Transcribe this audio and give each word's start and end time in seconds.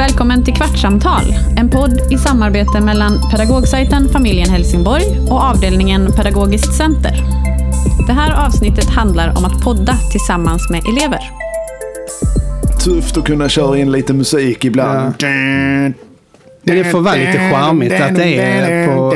Välkommen 0.00 0.44
till 0.44 0.54
Kvartsamtal, 0.54 1.22
en 1.56 1.70
podd 1.70 2.00
i 2.10 2.18
samarbete 2.18 2.80
mellan 2.80 3.30
pedagogsajten 3.30 4.08
Familjen 4.08 4.50
Helsingborg 4.50 5.04
och 5.30 5.40
avdelningen 5.40 6.12
Pedagogiskt 6.16 6.76
center. 6.76 7.12
Det 8.06 8.12
här 8.12 8.46
avsnittet 8.46 8.90
handlar 8.90 9.28
om 9.28 9.44
att 9.44 9.64
podda 9.64 9.96
tillsammans 10.12 10.70
med 10.70 10.80
elever. 10.88 11.20
Tufft 12.84 13.16
att 13.16 13.24
kunna 13.24 13.48
köra 13.48 13.78
in 13.78 13.92
lite 13.92 14.12
musik 14.12 14.64
ibland. 14.64 15.14
Det 16.62 16.84
får 16.84 17.00
vara 17.00 17.14
lite 17.14 17.38
charmigt 17.38 18.00
att 18.00 18.14
det 18.14 18.38
är 18.38 18.86
på... 18.86 19.14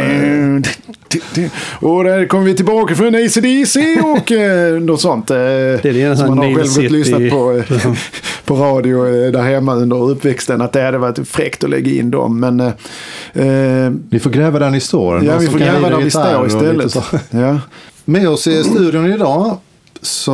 Och 1.81 2.05
där 2.05 2.27
kommer 2.27 2.45
vi 2.45 2.55
tillbaka 2.55 2.95
från 2.95 3.15
ACDC 3.15 4.01
och 4.01 4.33
eh, 4.33 4.81
något 4.81 5.01
sånt. 5.01 5.31
eh, 5.31 5.37
Det 5.37 5.85
är 5.85 5.93
det 6.11 6.17
som 6.17 6.29
man 6.29 6.39
har 6.39 6.55
själv 6.55 6.67
City. 6.67 6.89
lyssnat 6.89 7.31
på, 7.31 7.53
eh, 7.71 7.93
på 8.45 8.55
radio 8.55 9.05
där 9.31 9.43
hemma 9.43 9.75
under 9.75 10.03
uppväxten. 10.11 10.61
Att 10.61 10.73
det 10.73 10.83
hade 10.83 10.99
varit 10.99 11.29
fräckt 11.29 11.65
att 11.65 11.71
lägga 11.71 11.91
in 11.93 12.11
dem. 12.11 12.41
Men 12.41 12.61
eh, 12.61 13.93
Vi 14.09 14.19
får 14.19 14.31
gräva 14.31 14.59
där 14.59 14.71
ni 14.71 14.81
står. 14.81 15.25
ja, 15.25 15.39
vi 15.39 15.47
får 15.47 15.59
gräva 15.59 15.91
där 15.91 15.97
vi 16.01 16.11
står 16.11 16.47
istället. 16.47 16.97
Ja. 17.31 17.59
Med 18.05 18.29
oss 18.29 18.47
i 18.47 18.65
studion 18.65 19.13
idag 19.13 19.57
så 20.03 20.33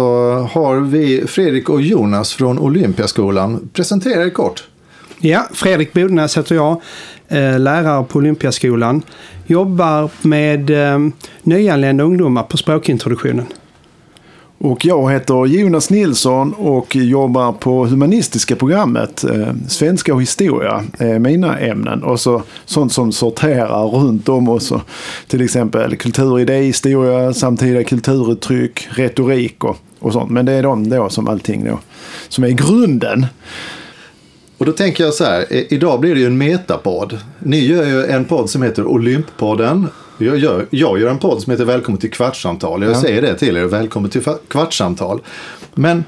har 0.52 0.80
vi 0.80 1.24
Fredrik 1.26 1.68
och 1.68 1.82
Jonas 1.82 2.32
från 2.32 2.58
Olympiaskolan. 2.58 3.68
Presentera 3.72 4.24
er 4.24 4.30
kort. 4.30 4.64
Ja, 5.18 5.46
Fredrik 5.52 5.92
Bodnäs 5.92 6.38
heter 6.38 6.54
jag, 6.54 6.80
Eh, 7.32 7.58
lärare 7.58 8.04
på 8.04 8.18
Olympiaskolan. 8.18 9.02
Jobbar 9.46 10.10
med 10.22 10.70
eh, 10.70 10.98
nyanlända 11.42 12.04
ungdomar 12.04 12.42
på 12.42 12.56
språkintroduktionen. 12.56 13.46
Och 14.58 14.84
jag 14.84 15.12
heter 15.12 15.46
Jonas 15.46 15.90
Nilsson 15.90 16.52
och 16.52 16.96
jobbar 16.96 17.52
på 17.52 17.86
humanistiska 17.86 18.56
programmet. 18.56 19.24
Eh, 19.24 19.54
svenska 19.68 20.14
och 20.14 20.22
historia 20.22 20.84
är 20.98 21.18
mina 21.18 21.58
ämnen. 21.58 22.02
Och 22.02 22.20
så 22.20 22.42
sånt 22.64 22.92
som 22.92 23.12
sorterar 23.12 23.86
runt 23.86 24.28
om 24.28 24.48
oss. 24.48 24.72
Till 25.28 25.40
exempel 25.40 25.96
kulturidé, 25.96 26.62
historia, 26.62 27.32
samtida 27.32 27.84
kulturuttryck, 27.84 28.88
retorik 28.90 29.64
och, 29.64 29.76
och 29.98 30.12
sånt. 30.12 30.30
Men 30.30 30.46
det 30.46 30.52
är 30.52 30.62
de 30.62 30.88
då 30.88 31.08
som 31.08 31.28
allting 31.28 31.64
då, 31.64 31.78
som 32.28 32.44
är 32.44 32.50
grunden. 32.50 33.26
Och 34.60 34.66
då 34.66 34.72
tänker 34.72 35.04
jag 35.04 35.14
så 35.14 35.24
här, 35.24 35.52
i- 35.52 35.66
idag 35.70 36.00
blir 36.00 36.14
det 36.14 36.20
ju 36.20 36.26
en 36.26 36.38
metapodd. 36.38 37.18
Ni 37.38 37.58
gör 37.66 37.86
ju 37.86 38.04
en 38.04 38.24
podd 38.24 38.50
som 38.50 38.62
heter 38.62 38.86
Olymppodden. 38.86 39.86
Jag 40.18 40.38
gör, 40.38 40.66
jag 40.70 41.00
gör 41.00 41.10
en 41.10 41.18
podd 41.18 41.42
som 41.42 41.50
heter 41.50 41.64
Välkommen 41.64 42.00
till 42.00 42.10
Kvartssamtal. 42.10 42.82
Jag 42.82 42.90
Ja. 42.92 43.00
säger 43.00 43.22
det 43.22 43.34
till 43.34 43.56
er, 43.56 43.64
Välkommen 43.64 44.10
till 44.10 44.22
Kvartssamtal. 44.48 45.20
Men 45.74 46.04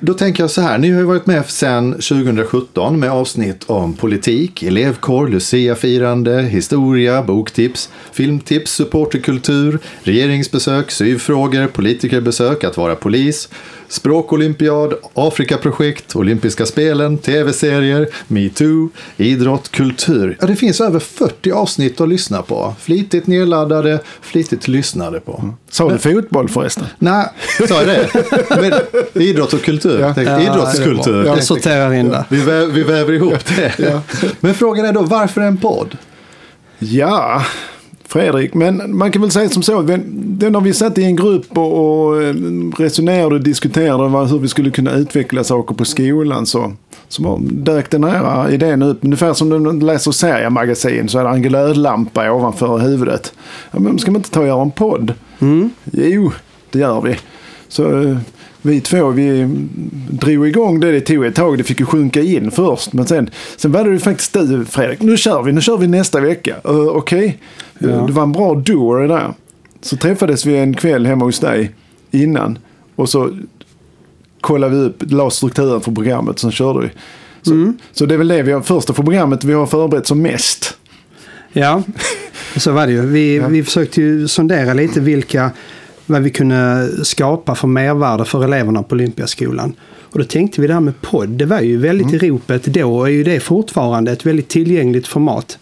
då 0.00 0.14
tänker 0.14 0.42
jag 0.42 0.50
så 0.50 0.60
här, 0.60 0.78
ni 0.78 0.90
har 0.90 0.98
ju 1.00 1.06
varit 1.06 1.26
med 1.26 1.50
sedan 1.50 1.92
2017 1.92 3.00
med 3.00 3.10
avsnitt 3.10 3.64
om 3.66 3.92
politik, 3.94 4.62
elevkår, 4.62 5.28
luciafirande, 5.28 6.42
historia, 6.42 7.22
boktips, 7.22 7.88
filmtips, 8.12 8.72
supporterkultur, 8.72 9.78
regeringsbesök, 10.02 10.90
syvfrågor, 10.90 11.66
politikerbesök, 11.66 12.64
att 12.64 12.76
vara 12.76 12.94
polis, 12.94 13.48
språkolympiad, 13.94 14.94
Afrikaprojekt, 15.14 16.16
olympiska 16.16 16.66
spelen, 16.66 17.18
tv-serier, 17.18 18.08
metoo, 18.26 18.88
idrott, 19.16 19.70
kultur. 19.70 20.36
Ja, 20.40 20.46
det 20.46 20.56
finns 20.56 20.80
över 20.80 20.98
40 21.00 21.52
avsnitt 21.52 22.00
att 22.00 22.08
lyssna 22.08 22.42
på. 22.42 22.74
Flitigt 22.80 23.26
nedladdade, 23.26 24.00
flitigt 24.20 24.68
lyssnade 24.68 25.20
på. 25.20 25.54
Sa 25.70 25.90
du 25.90 25.98
fotboll 25.98 26.48
förresten? 26.48 26.84
Nej, 26.98 27.26
sa 27.68 27.82
jag 27.82 27.86
det? 27.86 28.08
Men, 28.60 28.72
idrott 29.22 29.52
och 29.52 29.62
kultur. 29.62 30.00
Ja. 30.00 30.14
Tänk, 30.14 30.28
Ja, 30.28 30.40
Idrottskultur. 30.40 31.24
Jag 31.26 31.44
sorterar 31.44 31.92
in 31.92 32.08
det. 32.08 32.24
Vi, 32.28 32.40
vä 32.40 32.66
vi 32.66 32.82
väver 32.82 33.12
ihop 33.12 33.38
det. 33.56 34.00
Men 34.40 34.54
frågan 34.54 34.86
är 34.86 34.92
då, 34.92 35.02
varför 35.02 35.40
en 35.40 35.56
podd? 35.56 35.96
Ja, 36.78 37.44
Fredrik, 38.08 38.54
men 38.54 38.96
man 38.96 39.12
kan 39.12 39.22
väl 39.22 39.30
säga 39.30 39.48
som 39.48 39.62
så. 39.62 39.82
Det 39.82 40.50
när 40.50 40.60
vi 40.60 40.72
satt 40.72 40.98
i 40.98 41.04
en 41.04 41.16
grupp 41.16 41.58
och, 41.58 42.22
eh, 42.22 42.34
resonerade 42.78 43.34
och 43.34 43.40
diskuterade 43.40 44.26
hur 44.26 44.38
vi 44.38 44.48
skulle 44.48 44.70
kunna 44.70 44.92
utveckla 44.92 45.44
saker 45.44 45.74
på 45.74 45.84
skolan 45.84 46.46
så, 46.46 46.72
så 47.08 47.40
dök 47.42 47.90
den 47.90 48.04
här 48.04 48.50
idén 48.50 48.82
upp. 48.82 48.98
Ungefär 49.04 49.34
som 49.34 49.48
när 49.48 49.58
man 49.58 49.78
läser 49.80 50.10
seriemagasin 50.10 51.08
så 51.08 51.18
är 51.18 51.24
det 51.24 51.30
en 51.30 51.42
glödlampa 51.42 52.32
ovanför 52.32 52.78
huvudet. 52.78 53.32
Ja, 53.70 53.80
men 53.80 53.98
ska 53.98 54.10
man 54.10 54.18
inte 54.18 54.30
ta 54.30 54.40
och 54.40 54.46
göra 54.46 54.62
en 54.62 54.70
podd? 54.70 55.14
Jo, 55.92 56.32
det 56.70 56.78
gör 56.78 57.00
vi. 57.00 57.16
Så 57.68 58.02
eh, 58.02 58.16
vi 58.64 58.80
två, 58.80 59.08
vi 59.10 59.48
drog 60.10 60.48
igång 60.48 60.80
det. 60.80 60.92
Det 60.92 61.00
tog 61.00 61.24
ett 61.24 61.34
tag. 61.34 61.58
Det 61.58 61.64
fick 61.64 61.80
ju 61.80 61.86
sjunka 61.86 62.20
in 62.20 62.50
först. 62.50 62.92
Men 62.92 63.06
sen, 63.06 63.30
sen 63.56 63.72
var 63.72 63.84
det 63.84 63.90
ju 63.90 63.98
faktiskt 63.98 64.32
du, 64.32 64.64
Fredrik. 64.64 65.00
Nu 65.02 65.16
kör 65.16 65.42
vi. 65.42 65.52
Nu 65.52 65.60
kör 65.60 65.78
vi 65.78 65.86
nästa 65.86 66.20
vecka. 66.20 66.56
Uh, 66.68 66.86
Okej. 66.86 67.38
Ja. 67.78 67.88
Det 67.88 68.12
var 68.12 68.22
en 68.22 68.32
bra 68.32 68.54
duo 68.54 68.94
det 68.94 69.08
där. 69.08 69.34
Så 69.80 69.96
träffades 69.96 70.46
vi 70.46 70.56
en 70.56 70.74
kväll 70.74 71.06
hemma 71.06 71.24
hos 71.24 71.40
dig 71.40 71.70
innan. 72.10 72.58
Och 72.96 73.08
så 73.08 73.30
kollade 74.40 74.76
vi 74.76 74.82
upp, 74.82 75.02
la 75.10 75.30
strukturen 75.30 75.80
för 75.80 75.92
programmet. 75.92 76.38
Sen 76.38 76.52
körde 76.52 76.80
vi. 76.80 76.88
Så, 77.42 77.72
så 77.92 78.06
det 78.06 78.14
är 78.14 78.18
väl 78.18 78.28
det 78.28 78.42
vi 78.42 78.52
har, 78.52 78.60
första 78.60 78.92
för 78.92 79.02
programmet 79.02 79.44
vi 79.44 79.52
har 79.52 79.66
förberett 79.66 80.06
som 80.06 80.22
mest. 80.22 80.76
Ja, 81.52 81.82
så 82.56 82.72
var 82.72 82.86
det 82.86 82.92
ju. 82.92 83.00
Vi, 83.06 83.36
Ja. 83.36 83.48
vi 83.48 83.62
försökte 83.64 84.00
ju 84.00 84.28
sondera 84.28 84.74
lite 84.74 85.00
vilka, 85.00 85.50
vad 86.06 86.22
vi 86.22 86.30
kunde 86.30 86.88
skapa 87.04 87.54
för 87.54 87.68
mervärde 87.68 88.24
för 88.24 88.44
eleverna 88.44 88.82
på 88.82 88.94
Olympiaskolan. 88.94 89.72
Och 90.00 90.18
då 90.18 90.24
tänkte 90.24 90.60
vi 90.60 90.66
det 90.66 90.72
här 90.74 90.80
med 90.80 91.00
podd, 91.00 91.28
det 91.28 91.46
var 91.46 91.60
ju 91.60 91.76
väldigt 91.76 92.06
Mm. 92.12 92.24
i 92.24 92.28
ropet 92.30 92.64
då 92.64 92.96
och 92.98 93.08
är 93.08 93.12
ju 93.12 93.24
det 93.24 93.40
fortfarande 93.40 94.12
ett 94.12 94.26
väldigt 94.26 94.48
tillgängligt 94.48 95.06
format. 95.06 95.58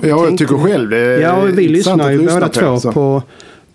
Ja, 0.00 0.08
jag 0.08 0.26
tänkte- 0.26 0.44
tycker 0.44 0.58
själv 0.58 0.90
det 0.90 0.96
är 0.98 1.20
Ja, 1.20 1.32
och 1.42 1.58
vi 1.58 1.68
lyssnar 1.68 2.10
ju 2.10 2.18
båda 2.28 2.48
två 2.48 2.80
så. 2.80 2.92
på, 2.92 3.22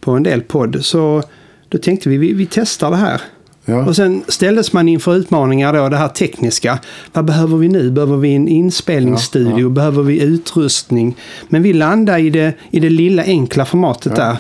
på 0.02 0.12
en 0.12 0.24
del 0.24 0.41
podd. 0.41 0.78
Så 0.85 1.24
då 1.69 1.78
tänkte 1.78 2.09
vi, 2.09 2.18
vi, 2.18 2.34
vi 2.34 2.46
testar 2.52 2.91
det 2.91 2.97
här. 2.97 3.22
Ja. 3.66 3.85
Och 3.85 3.96
sen 3.96 4.22
ställdes 4.28 4.74
man 4.74 4.90
inför 4.90 5.16
utmaningar 5.16 5.74
då, 5.74 5.90
det 5.90 5.97
här 5.97 6.08
tekniska. 6.08 6.79
Vad 7.14 7.25
behöver 7.25 7.58
vi 7.58 7.68
nu? 7.69 7.91
Behöver 7.91 8.18
vi 8.18 8.35
en 8.35 8.47
inspelningsstudio? 8.47 9.52
Ja, 9.52 9.59
ja. 9.59 9.69
Behöver 9.69 10.03
vi 10.03 10.22
utrustning? 10.24 11.16
Men 11.50 11.64
vi 11.64 11.74
landade 11.74 12.19
i 12.19 12.29
det, 12.29 12.53
i 12.72 12.79
det 12.79 12.90
lilla 12.90 13.24
enkla 13.24 13.66
formatet 13.66 14.16
där. 14.16 14.38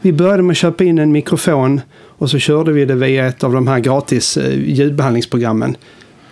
Vi 0.00 0.12
började 0.12 0.42
med 0.42 0.50
att 0.50 0.56
köpa 0.56 0.84
in 0.84 0.98
en 0.98 1.12
mikrofon 1.12 1.80
och 2.18 2.30
så 2.30 2.38
körde 2.38 2.72
vi 2.72 2.84
det 2.84 2.94
via 2.94 3.26
ett 3.26 3.44
av 3.44 3.52
de 3.52 3.66
här 3.66 3.78
gratis 3.78 4.36
eh, 4.36 4.58
ljudbehandlingsprogrammen. 4.58 5.76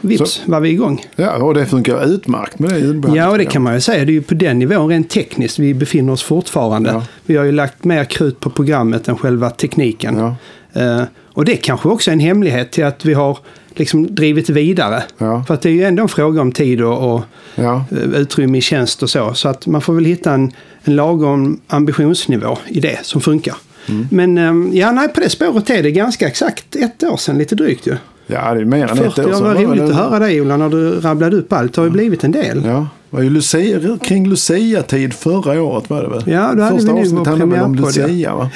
Vips 0.01 0.43
var 0.47 0.61
vi 0.61 0.69
igång. 0.69 1.05
Ja, 1.17 1.37
och 1.37 1.55
det 1.55 1.67
funkar 1.67 2.05
utmärkt 2.05 2.59
med 2.59 2.71
det 2.71 3.17
Ja, 3.17 3.31
och 3.31 3.39
det 3.39 3.45
kan 3.45 3.63
man 3.63 3.75
ju 3.75 3.81
säga. 3.81 4.05
Det 4.05 4.11
är 4.11 4.15
ju 4.15 4.23
på 4.23 4.35
den 4.35 4.59
nivån 4.59 4.89
rent 4.89 5.11
tekniskt 5.11 5.59
vi 5.59 5.75
befinner 5.75 6.13
oss 6.13 6.23
fortfarande. 6.23 6.91
Ja. 6.91 7.03
Vi 7.27 7.37
har 7.37 7.45
ju 7.45 7.53
lagt 7.53 7.85
mer 7.85 8.05
krut 8.05 8.41
på 8.41 8.51
programmet 8.51 9.09
än 9.09 9.17
själva 9.17 9.51
tekniken. 9.51 10.19
Ja. 10.19 10.37
Eh, 10.83 11.03
och 11.33 11.45
det 11.45 11.57
kanske 11.57 11.89
också 11.89 12.11
är 12.11 12.13
en 12.13 12.21
hemlighet 12.21 12.73
till 12.73 12.85
att 12.85 13.05
vi 13.05 13.15
har 13.15 13.39
liksom 13.79 14.15
drivit 14.15 14.49
vidare. 14.51 15.03
Ja. 15.19 15.45
För 15.47 15.55
att 15.55 15.63
det 15.63 15.69
är 15.69 15.73
ju 15.73 15.85
ändå 15.85 16.03
en 16.03 16.09
fråga 16.09 16.41
om 16.41 16.53
tid 16.53 16.83
och, 16.83 17.15
och 17.15 17.23
Ja. 17.55 17.85
eh, 17.91 18.21
utrymme 18.21 18.59
i 18.59 18.61
tjänst 18.61 19.03
och 19.03 19.11
så. 19.11 19.35
Så 19.35 19.49
att 19.49 19.67
man 19.67 19.81
får 19.81 19.95
väl 19.95 20.05
hitta 20.05 20.33
en, 20.33 20.53
en 20.85 20.97
lagom 20.97 21.61
ambitionsnivå 21.69 22.59
i 22.69 22.81
det 22.81 22.99
som 23.03 23.21
funkar. 23.21 23.55
Mm. 23.89 24.09
Men 24.11 24.39
eh, 24.39 24.79
ja, 24.79 24.93
nej, 24.93 25.09
på 25.09 25.21
det 25.21 25.31
spåret 25.31 25.71
är 25.71 25.83
det 25.83 25.91
ganska 25.91 26.29
exakt 26.29 26.77
ett 26.77 27.03
år 27.05 27.17
sedan, 27.17 27.39
lite 27.39 27.55
drygt 27.55 27.87
ju. 27.87 27.97
ja, 28.27 28.55
det 28.55 28.61
är 28.61 28.65
mer 28.65 28.83
än 28.91 28.99
ett 28.99 29.15
40 29.15 29.21
år 29.21 29.25
sedan. 29.25 29.33
vad 29.33 29.43
var 29.43 29.55
roligt 29.63 29.83
det- 29.83 29.89
att 29.89 29.97
höra 30.11 30.19
dig 30.19 30.41
Ola 30.41 30.57
när 30.57 30.69
du 30.69 30.91
rabblade 31.01 31.37
upp 31.37 31.53
allt. 31.53 31.73
Det 31.75 31.81
har 31.81 31.87
ju 31.87 31.93
blivit 31.93 32.25
en 32.25 32.33
del. 32.33 32.63
Ja, 32.65 32.87
det 33.11 33.17
var 33.17 33.23
ju 33.23 33.31
Lucia, 33.31 33.99
kring 34.03 34.29
Lucia-tid 34.29 35.15
förra 35.15 35.63
året 35.63 35.91
var 35.91 36.03
det 36.03 36.09
väl? 36.09 36.23
Ja, 36.27 36.53
då 36.57 36.63
hade 36.63 36.77
Första 36.77 36.93
vi 36.93 36.93
nog 36.93 37.01
avsnittet 37.01 37.19
vår 37.19 37.25
handlade 37.27 37.51
väl 37.53 37.65
om 37.65 37.73
premiärpodd, 37.77 38.03
ja. 38.03 38.07
Lucia 38.07 38.35
va? 38.35 38.51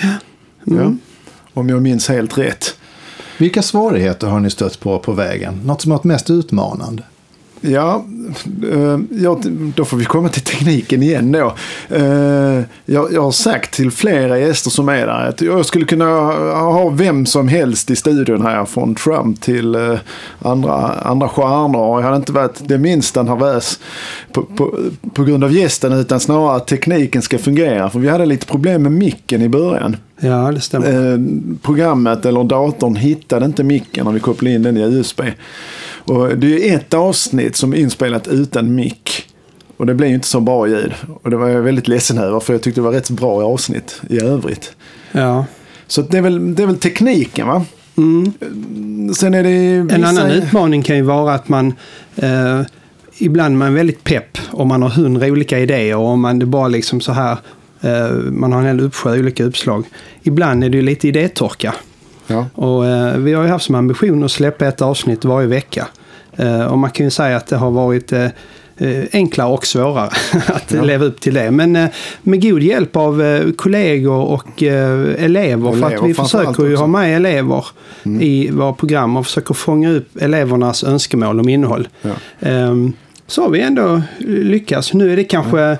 Mm. 0.66 0.82
Ja. 0.82 0.94
Om 1.54 1.68
jag 1.68 1.82
minns 1.82 2.08
helt 2.08 2.38
rätt. 2.38 2.76
Vilka 3.40 3.62
svårigheter 3.62 4.26
har 4.26 4.40
ni 4.40 4.50
stött 4.50 4.80
på 4.80 4.98
på 4.98 5.12
vägen? 5.12 5.60
Något 5.64 5.80
som 5.80 5.90
har 5.90 5.98
varit 5.98 6.04
mest 6.04 6.30
utmanande? 6.30 7.02
Ja, 7.60 8.04
eh, 8.72 8.98
ja, 9.10 9.40
då 9.76 9.84
får 9.84 9.96
vi 9.96 10.04
komma 10.04 10.28
till 10.28 10.42
tekniken 10.42 11.02
igen 11.02 11.32
då. 11.32 11.54
Eh, 11.88 12.60
jag, 12.84 13.12
jag 13.12 13.22
har 13.22 13.30
sagt 13.30 13.74
till 13.74 13.90
flera 13.90 14.38
gäster 14.38 14.70
som 14.70 14.88
är 14.88 15.06
där 15.06 15.28
att 15.28 15.40
jag 15.40 15.66
skulle 15.66 15.84
kunna 15.84 16.04
ha 16.54 16.88
vem 16.88 17.26
som 17.26 17.48
helst 17.48 17.90
i 17.90 17.96
studion 17.96 18.42
här 18.42 18.64
från 18.64 18.94
Trump 18.94 19.40
till 19.40 19.74
eh, 19.74 19.98
andra, 20.38 20.72
andra 20.88 21.28
stjärnor. 21.28 22.00
Jag 22.00 22.04
hade 22.04 22.16
inte 22.16 22.32
varit 22.32 22.68
det 22.68 22.78
minsta 22.78 23.22
nervös 23.22 23.80
på, 24.32 24.42
på, 24.42 24.78
på 25.14 25.24
grund 25.24 25.44
av 25.44 25.52
gästen 25.52 25.92
utan 25.92 26.20
snarare 26.20 26.56
att 26.56 26.66
tekniken 26.66 27.22
ska 27.22 27.38
fungera. 27.38 27.90
För 27.90 27.98
vi 27.98 28.08
hade 28.08 28.26
lite 28.26 28.46
problem 28.46 28.82
med 28.82 28.92
micken 28.92 29.42
i 29.42 29.48
början. 29.48 29.96
Ja, 30.20 30.52
det 30.52 30.60
stämmer. 30.60 31.24
Programmet 31.62 32.26
eller 32.26 32.44
datorn 32.44 32.96
hittade 32.96 33.46
inte 33.46 33.64
micken 33.64 34.04
när 34.04 34.12
vi 34.12 34.20
kopplade 34.20 34.54
in 34.54 34.62
den 34.62 34.76
i 34.76 34.80
USB. 34.80 35.20
Och 36.10 36.38
det 36.38 36.46
är 36.46 36.50
ju 36.68 36.74
ett 36.74 36.94
avsnitt 36.94 37.56
som 37.56 37.72
är 37.72 37.76
inspelat 37.76 38.28
utan 38.28 38.74
mick. 38.74 39.26
Och 39.76 39.86
det 39.86 39.94
blir 39.94 40.08
ju 40.08 40.14
inte 40.14 40.26
så 40.28 40.40
bra 40.40 40.68
ljud. 40.68 40.92
Och 41.22 41.30
det 41.30 41.36
var 41.36 41.48
jag 41.48 41.62
väldigt 41.62 41.88
ledsen 41.88 42.18
över 42.18 42.40
för 42.40 42.52
jag 42.54 42.62
tyckte 42.62 42.80
det 42.80 42.84
var 42.84 42.92
rätt 42.92 43.10
bra 43.10 43.44
avsnitt 43.44 44.00
i 44.10 44.20
övrigt. 44.20 44.72
Ja. 45.12 45.44
Så 45.86 46.02
det 46.02 46.18
är 46.18 46.22
väl, 46.22 46.54
det 46.54 46.62
är 46.62 46.66
väl 46.66 46.76
tekniken 46.78 47.46
va? 47.46 47.64
Mm. 47.96 48.32
Sen 49.14 49.34
är 49.34 49.42
det 49.42 49.50
En 49.50 49.86
vissa- 49.86 50.06
annan 50.08 50.30
utmaning 50.30 50.82
kan 50.82 50.96
ju 50.96 51.02
vara 51.02 51.34
att 51.34 51.48
man 51.48 51.74
eh, 52.16 52.60
ibland 53.18 53.54
är 53.54 53.58
man 53.58 53.74
väldigt 53.74 54.04
pepp 54.04 54.38
om 54.50 54.68
man 54.68 54.82
har 54.82 54.88
hundra 54.88 55.26
olika 55.26 55.58
idéer 55.58 55.96
och 55.96 56.06
om 56.06 56.20
man 56.20 56.38
det 56.38 56.46
bara 56.46 56.68
liksom 56.68 57.00
så 57.00 57.12
här, 57.12 57.36
eh, 57.80 58.10
man 58.30 58.52
har 58.52 58.60
en 58.60 58.66
hel 58.66 58.80
uppsjö 58.80 59.18
olika 59.18 59.44
uppslag. 59.44 59.84
Ibland 60.22 60.64
är 60.64 60.68
det 60.68 60.76
ju 60.76 60.82
lite 60.82 61.08
idétorka. 61.08 61.74
Ja. 62.26 62.46
Och 62.54 62.86
eh, 62.86 63.16
vi 63.16 63.32
har 63.32 63.42
ju 63.42 63.48
haft 63.48 63.64
som 63.64 63.74
ambition 63.74 64.24
att 64.24 64.30
släppa 64.32 64.66
ett 64.66 64.82
avsnitt 64.82 65.24
varje 65.24 65.46
vecka. 65.48 65.88
Eh, 66.40 66.66
och 66.66 66.78
man 66.78 66.90
kan 66.90 67.06
ju 67.06 67.10
säga 67.10 67.36
att 67.36 67.46
det 67.46 67.56
har 67.56 67.70
varit 67.70 68.12
eh, 68.12 68.24
eh, 68.76 69.04
enklare 69.12 69.48
och 69.48 69.66
svårare 69.66 70.10
att 70.46 70.72
Ja. 70.72 70.82
leva 70.82 71.04
upp 71.04 71.20
till 71.20 71.34
det. 71.34 71.50
Men 71.50 71.72
med 72.22 72.42
god 72.42 72.62
hjälp 72.62 72.96
av 72.96 73.42
kollegor 73.56 74.24
och 74.24 74.62
elever. 74.62 75.72
För 75.72 75.86
att 75.96 76.02
vi 76.04 76.14
försöker 76.14 76.64
ju 76.66 76.76
ha 76.76 76.86
med 76.86 77.16
elever 77.16 77.64
Mm. 78.02 78.22
i 78.22 78.50
våra 78.50 78.72
program 78.72 79.16
och 79.16 79.26
försöker 79.26 79.54
fånga 79.54 79.90
upp 79.90 80.16
elevernas 80.22 80.84
önskemål 80.84 81.40
om 81.40 81.48
innehåll. 81.48 81.88
Ja. 82.02 82.10
Ehm, 82.40 82.92
så 83.26 83.42
har 83.42 83.48
vi 83.50 83.60
ändå 83.60 84.02
lyckats. 84.26 84.94
Nu 84.94 85.12
är 85.12 85.16
det 85.16 85.24
kanske, 85.24 85.78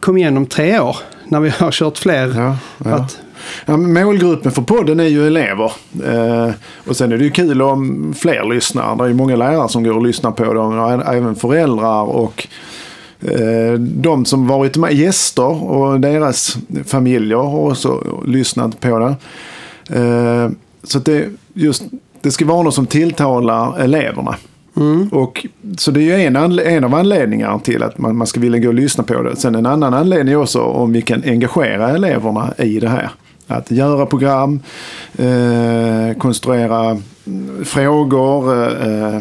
kom 0.00 0.16
igen 0.16 0.36
om 0.36 0.46
tre 0.46 0.80
år 0.80 0.96
när 1.28 1.40
vi 1.40 1.48
har 1.48 1.70
kört 1.70 1.98
fler. 1.98 2.34
Ja. 2.84 2.90
Att, 2.94 3.18
Ja, 3.66 3.76
målgruppen 3.76 4.52
för 4.52 4.62
podden 4.62 5.00
är 5.00 5.04
ju 5.04 5.26
elever. 5.26 5.72
Eh, 6.06 6.50
och 6.86 6.96
sen 6.96 7.12
är 7.12 7.18
det 7.18 7.24
ju 7.24 7.30
kul 7.30 7.62
om 7.62 8.14
fler 8.18 8.54
lyssnar. 8.54 8.96
Det 8.96 9.04
är 9.04 9.08
ju 9.08 9.14
många 9.14 9.36
lärare 9.36 9.68
som 9.68 9.84
går 9.84 9.96
och 9.96 10.02
lyssnar 10.02 10.30
på 10.30 10.54
dem. 10.54 10.78
Och 10.78 11.14
även 11.14 11.34
föräldrar 11.34 12.02
och 12.02 12.48
eh, 13.20 13.72
de 13.78 14.24
som 14.24 14.46
varit 14.46 14.76
med 14.76 14.92
gäster 14.92 15.62
och 15.70 16.00
deras 16.00 16.56
familjer 16.84 17.36
har 17.36 17.70
också 17.70 18.22
lyssnat 18.26 18.80
på 18.80 18.98
det. 18.98 19.16
Eh, 19.98 20.50
så 20.82 20.98
det, 20.98 21.28
just, 21.54 21.84
det 22.22 22.30
ska 22.30 22.44
vara 22.44 22.62
något 22.62 22.74
som 22.74 22.86
tilltalar 22.86 23.80
eleverna. 23.80 24.36
Och, 25.12 25.46
så 25.78 25.90
det 25.90 26.00
är 26.00 26.18
ju 26.18 26.24
en, 26.24 26.36
en 26.58 26.84
av 26.84 26.94
anledningarna 26.94 27.58
till 27.58 27.82
att 27.82 27.98
man, 27.98 28.16
man 28.16 28.26
ska 28.26 28.40
vilja 28.40 28.58
gå 28.58 28.68
och 28.68 28.74
lyssna 28.74 29.04
på 29.04 29.22
det. 29.22 29.36
Sen 29.36 29.54
en 29.54 29.66
annan 29.66 29.94
anledning 29.94 30.36
också 30.36 30.60
om 30.60 30.92
vi 30.92 31.02
kan 31.02 31.22
engagera 31.24 31.90
eleverna 31.90 32.54
i 32.58 32.80
det 32.80 32.88
här. 32.88 33.10
Att 33.50 33.70
göra 33.70 34.06
program, 34.06 34.60
eh, 35.18 36.18
konstruera 36.18 36.98
frågor, 37.64 38.54
eh, 38.86 39.20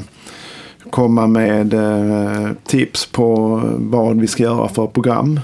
komma 0.89 1.27
med 1.27 1.73
eh, 1.73 2.49
tips 2.65 3.05
på 3.05 3.61
vad 3.75 4.19
vi 4.19 4.27
ska 4.27 4.43
göra 4.43 4.67
för 4.69 4.87
program. 4.87 5.39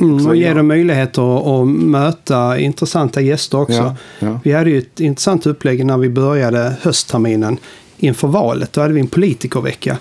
mm, 0.00 0.26
och 0.26 0.36
ge 0.36 0.54
dem 0.54 0.66
möjligheter 0.66 1.38
att, 1.38 1.46
att 1.46 1.68
möta 1.68 2.58
intressanta 2.58 3.20
gäster 3.20 3.60
också. 3.60 3.74
Ja, 3.74 3.96
ja. 4.18 4.40
Vi 4.44 4.52
hade 4.52 4.70
ju 4.70 4.78
ett 4.78 5.00
intressant 5.00 5.46
upplägg 5.46 5.86
när 5.86 5.96
vi 5.98 6.08
började 6.08 6.72
höstterminen 6.82 7.58
inför 7.96 8.28
valet. 8.28 8.72
Då 8.72 8.80
hade 8.80 8.94
vi 8.94 9.00
en 9.00 9.06
politikervecka. 9.06 9.98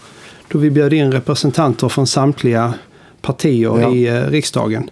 Då 0.52 0.60
vi 0.60 0.70
bjöd 0.72 0.94
in 0.94 1.12
representanter 1.12 1.90
från 1.90 2.08
samtliga 2.08 2.74
partier 3.22 3.80
Ja. 3.82 3.94
i 3.94 4.08
eh, 4.08 4.22
riksdagen. 4.22 4.90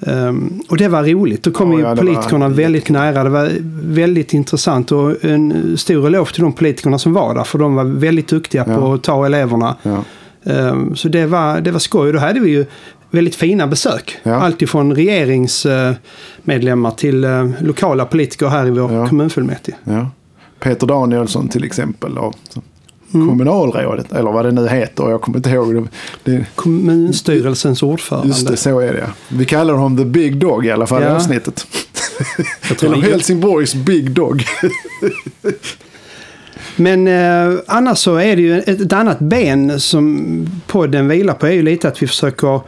Ehm, 0.00 0.60
och 0.68 0.76
det 0.76 0.88
var 0.88 1.04
roligt. 1.04 1.42
Då 1.42 1.50
kom 1.50 1.72
Ja, 1.72 1.78
ju 1.78 1.84
ja, 1.84 1.96
politikerna 1.96 2.48
var 2.48 2.54
väldigt 2.56 2.88
nära. 2.90 3.24
Det 3.24 3.30
var 3.30 3.50
väldigt 3.82 4.34
intressant 4.34 4.92
och 4.92 5.24
en 5.24 5.76
stor 5.78 6.06
eloge 6.06 6.32
till 6.34 6.42
de 6.42 6.52
politikerna 6.52 6.98
som 6.98 7.12
var 7.12 7.34
där. 7.34 7.44
För 7.44 7.58
de 7.58 7.74
var 7.74 7.84
väldigt 7.84 8.28
duktiga 8.28 8.64
Ja. 8.68 8.74
på 8.76 8.92
att 8.92 9.02
ta 9.02 9.26
eleverna. 9.26 9.76
Ja. 9.82 10.04
Ehm, 10.52 10.96
Så 10.96 11.08
det 11.08 11.26
var, 11.26 11.60
det 11.60 11.70
var 11.70 11.78
skoj. 11.78 12.12
Då 12.12 12.18
hade 12.18 12.40
vi 12.40 12.50
ju 12.50 12.66
väldigt 13.10 13.34
fina 13.34 13.66
besök. 13.66 14.18
Ja. 14.22 14.34
Allt 14.34 14.62
ifrån 14.62 14.94
regeringsmedlemmar 14.94 16.90
till 16.90 17.24
eh, 17.24 17.50
lokala 17.60 18.04
politiker 18.04 18.46
här 18.48 18.66
i 18.66 18.70
vår 18.70 18.92
Ja. 18.92 19.08
kommunfullmäktige. 19.08 19.76
Peter 20.60 20.86
Danielsson 20.86 21.48
till 21.48 21.64
exempel. 21.64 22.18
Och 22.18 22.34
Mm. 23.14 23.28
Kommunalrådet, 23.28 24.12
eller 24.12 24.30
vad 24.32 24.44
det 24.44 24.50
nu 24.52 24.68
heter. 24.68 25.10
Jag 25.10 25.20
kommer 25.20 25.38
inte 25.38 25.50
ihåg. 25.50 25.88
Det, 26.24 26.46
Kommunstyrelsens 26.54 27.82
ordförande. 27.82 28.28
just 28.28 28.46
det, 28.48 28.56
så 28.56 28.80
är 28.80 28.92
det. 28.92 29.10
Vi 29.28 29.44
kallar 29.44 29.74
honom 29.74 29.96
the 29.96 30.04
big 30.04 30.36
dog 30.36 30.66
i 30.66 30.70
alla 30.70 30.86
fall 30.86 31.02
i 31.02 31.04
Ja. 31.06 31.10
avsnittet. 31.16 31.66
Jag 32.68 32.78
tror 32.78 32.92
Eller 32.94 33.02
Helsingborgs 33.10 33.74
big 33.74 34.10
dog. 34.10 34.44
Men 36.76 37.08
eh, 37.08 37.58
annars 37.66 37.98
så 37.98 38.16
är 38.16 38.36
det 38.36 38.42
ju 38.42 38.58
ett, 38.58 38.68
ett 38.80 38.92
annat 38.92 39.18
ben 39.18 39.80
som 39.80 40.46
podden 40.66 41.08
vilar 41.08 41.34
på 41.34 41.46
är 41.46 41.50
ju 41.52 41.62
lite 41.62 41.88
att 41.88 42.02
vi 42.02 42.06
försöker 42.06 42.60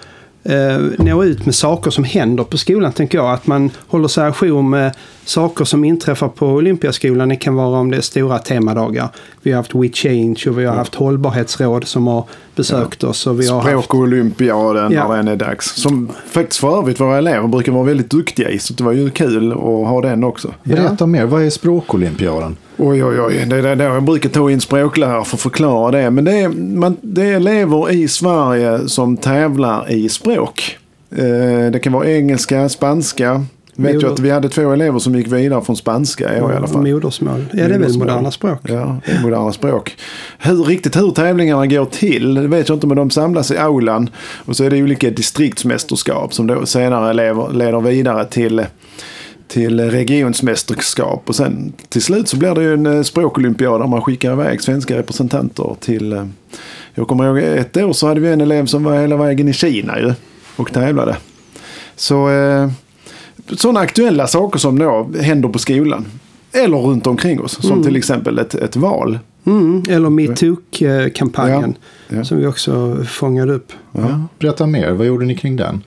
eh, 0.44 0.78
nå 0.98 1.24
ut 1.24 1.46
med 1.46 1.54
saker 1.54 1.90
som 1.90 2.04
händer 2.04 2.44
på 2.44 2.58
skolan 2.58 2.92
tänker 2.92 3.18
jag. 3.18 3.32
Att 3.32 3.46
man 3.46 3.70
håller 3.86 4.08
sig 4.08 4.24
ajour 4.24 4.62
med 4.62 4.94
saker 5.24 5.64
som 5.64 5.84
inträffar 5.84 6.28
på 6.28 6.46
Olympiaskolan. 6.46 7.28
Det 7.28 7.36
kan 7.36 7.54
vara 7.54 7.80
om 7.80 7.90
det 7.90 7.96
är 7.96 8.00
stora 8.00 8.38
temadagar. 8.38 9.08
Vi 9.42 9.50
har 9.50 9.56
haft 9.56 9.74
We 9.74 9.88
Change 9.88 10.44
och 10.48 10.58
vi 10.58 10.64
har 10.64 10.74
haft 10.74 10.94
hållbarhetsråd 10.94 11.86
som 11.86 12.06
har 12.06 12.24
besökt 12.60 13.04
oss. 13.04 13.26
Och 13.26 13.40
vi 13.40 13.46
har 13.48 13.56
haft, 13.56 13.68
Språk 13.68 13.94
och 13.94 14.00
olympiaden 14.00 14.92
Ja. 14.92 15.08
när 15.08 15.16
den 15.16 15.28
är 15.28 15.36
dags. 15.36 15.74
Som 15.76 16.08
faktiskt 16.30 16.60
för 16.60 16.78
övrigt 16.78 17.00
våra 17.00 17.18
elever 17.18 17.48
brukar 17.48 17.72
vara 17.72 17.84
väldigt 17.84 18.10
duktiga 18.10 18.50
i. 18.50 18.58
Så 18.58 18.74
det 18.74 18.84
var 18.84 18.92
ju 18.92 19.10
kul 19.10 19.52
att 19.52 19.58
ha 19.58 20.00
den 20.00 20.24
också. 20.24 20.54
Berätta 20.64 21.06
mer, 21.06 21.24
vad 21.24 21.42
är 21.42 21.50
språkolympiaden? 21.50 22.56
Oj, 22.76 23.04
oj, 23.04 23.20
oj. 23.20 23.46
Det 23.50 23.56
är 23.56 23.76
där 23.76 23.84
jag 23.84 24.02
brukar 24.02 24.28
ta 24.28 24.50
in 24.50 24.60
språklärare 24.60 25.24
för 25.24 25.36
att 25.36 25.40
förklara 25.40 25.90
det. 25.90 26.10
Men 26.10 26.24
det 26.24 26.32
är, 26.40 26.48
man, 26.48 26.96
det 27.00 27.22
är 27.22 27.36
elever 27.36 27.90
i 27.90 28.08
Sverige 28.08 28.88
som 28.88 29.16
tävlar 29.16 29.90
i 29.90 30.08
språk. 30.08 30.78
Eh, 31.16 31.70
det 31.72 31.80
kan 31.82 31.92
vara 31.92 32.10
engelska, 32.10 32.68
spanska. 32.68 33.44
Vet 33.74 33.94
Moder- 33.94 34.06
ju 34.06 34.12
att 34.12 34.18
vi 34.18 34.30
hade 34.30 34.48
två 34.48 34.72
elever 34.72 34.98
som 34.98 35.14
gick 35.14 35.26
vidare 35.26 35.62
från 35.62 35.76
spanska 35.76 36.36
i 36.36 36.40
år 36.40 36.52
i 36.52 36.56
alla 36.56 36.66
fall. 36.66 36.86
modersmål. 36.92 37.44
Ja, 37.52 37.68
det 37.68 37.74
är 37.74 37.78
väl 37.78 37.98
moderna 37.98 38.30
språk. 38.30 38.58
Ja, 38.62 38.96
moderna 39.22 39.52
språk. 39.52 39.96
Hur, 40.38 40.64
riktigt 40.64 40.96
hur 40.96 41.10
tävlingarna 41.10 41.66
går 41.66 41.84
till, 41.84 42.34
det 42.34 42.48
vet 42.48 42.68
jag 42.68 42.76
inte, 42.76 42.86
men 42.86 42.96
de 42.96 43.10
samlas 43.10 43.50
i 43.50 43.56
aulan. 43.58 44.10
Och 44.44 44.56
så 44.56 44.64
är 44.64 44.70
det 44.70 44.82
olika 44.82 45.10
distriktsmästerskap 45.10 46.34
som 46.34 46.46
då 46.46 46.66
senare 46.66 47.12
lever, 47.12 47.52
leder 47.52 47.80
vidare 47.80 48.24
till, 48.24 48.64
till 49.48 49.80
regionsmästerskap. 49.90 51.22
Och 51.28 51.34
sen 51.36 51.72
till 51.88 52.02
slut 52.02 52.28
så 52.28 52.36
blir 52.36 52.54
det 52.54 52.62
ju 52.62 52.74
en 52.74 52.86
eh, 52.86 53.02
språkolympiad 53.02 53.80
där 53.80 53.86
man 53.86 54.02
skickar 54.02 54.32
iväg 54.32 54.62
svenska 54.62 54.96
representanter 54.98 55.76
till... 55.80 56.12
eh, 56.12 56.26
Jag 56.94 57.08
kommer 57.08 57.24
ihåg 57.26 57.38
ett 57.38 57.76
år 57.76 57.92
så 57.92 58.06
hade 58.06 58.20
vi 58.20 58.28
en 58.32 58.40
elev 58.40 58.66
som 58.66 58.84
var 58.84 59.00
hela 59.00 59.16
vägen 59.16 59.48
i 59.48 59.52
Kina 59.52 59.98
ju 60.00 60.12
och 60.56 60.72
tävlade. 60.72 61.16
Så 61.96 62.30
eh, 62.30 62.70
sådana 63.56 63.80
aktuella 63.80 64.26
saker 64.26 64.58
som 64.58 64.78
då 64.78 65.10
händer 65.20 65.48
på 65.48 65.58
skolan. 65.58 66.06
Eller 66.52 66.76
runt 66.78 67.06
omkring 67.06 67.40
oss. 67.40 67.58
Som 67.66 67.82
till 67.82 67.96
exempel 67.96 68.38
ett, 68.38 68.54
ett 68.54 68.76
val. 68.76 69.18
Mm, 69.46 69.82
eller 69.88 70.10
metoo-kampanjen 70.10 71.74
Ja, 72.08 72.16
ja. 72.16 72.24
som 72.24 72.38
vi 72.38 72.46
också 72.46 72.96
fångade 73.08 73.52
upp. 73.52 73.72
Ja. 73.92 74.24
Berätta 74.38 74.66
mer, 74.66 74.90
vad 74.92 75.06
gjorde 75.06 75.24
ni 75.26 75.34
kring 75.36 75.56
den? 75.56 75.82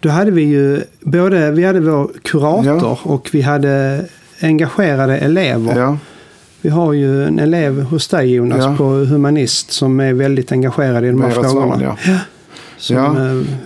Då 0.00 0.08
hade 0.08 0.30
vi 0.30 0.42
ju 0.42 0.80
både, 1.00 1.50
vi 1.50 1.64
hade 1.64 1.80
vår 1.80 2.10
kurator 2.22 2.66
Ja. 2.82 2.98
och 3.02 3.28
vi 3.32 3.40
hade 3.42 4.04
engagerade 4.40 5.18
elever. 5.18 5.78
Ja, 5.80 5.98
Vi 6.60 6.68
har 6.70 6.92
ju 6.92 7.24
en 7.24 7.38
elev 7.38 7.82
hos 7.82 8.08
dig 8.08 8.34
Jonas 8.34 8.58
Ja. 8.64 8.74
på 8.76 8.84
humanist 8.84 9.72
som 9.72 10.00
är 10.00 10.12
väldigt 10.12 10.52
engagerad 10.52 11.04
i 11.04 11.08
de 11.10 11.22
här 11.22 11.30
frågorna. 11.30 11.76
Svahn, 11.78 12.18
ja. 12.90 13.16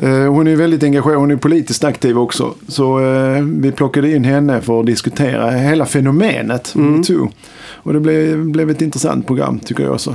Ja. 0.00 0.08
eh, 0.08 0.30
Hon 0.32 0.46
är 0.46 0.56
väldigt 0.56 0.82
engagerad, 0.82 1.18
hon 1.18 1.30
är 1.30 1.36
politiskt 1.36 1.84
aktiv 1.84 2.18
också. 2.18 2.54
Så 2.68 3.00
eh, 3.14 3.42
vi 3.42 3.72
plockade 3.72 4.10
in 4.14 4.24
henne 4.24 4.60
för 4.60 4.80
att 4.80 4.86
diskutera 4.86 5.50
hela 5.50 5.86
fenomenet 5.86 6.74
Mm. 6.74 6.92
metoo. 6.96 7.28
Och 7.74 7.92
det 7.92 8.00
blev, 8.00 8.44
blev 8.46 8.70
ett 8.70 8.82
intressant 8.82 9.26
program 9.26 9.58
tycker 9.58 9.82
jag 9.82 9.92
också. 9.92 10.14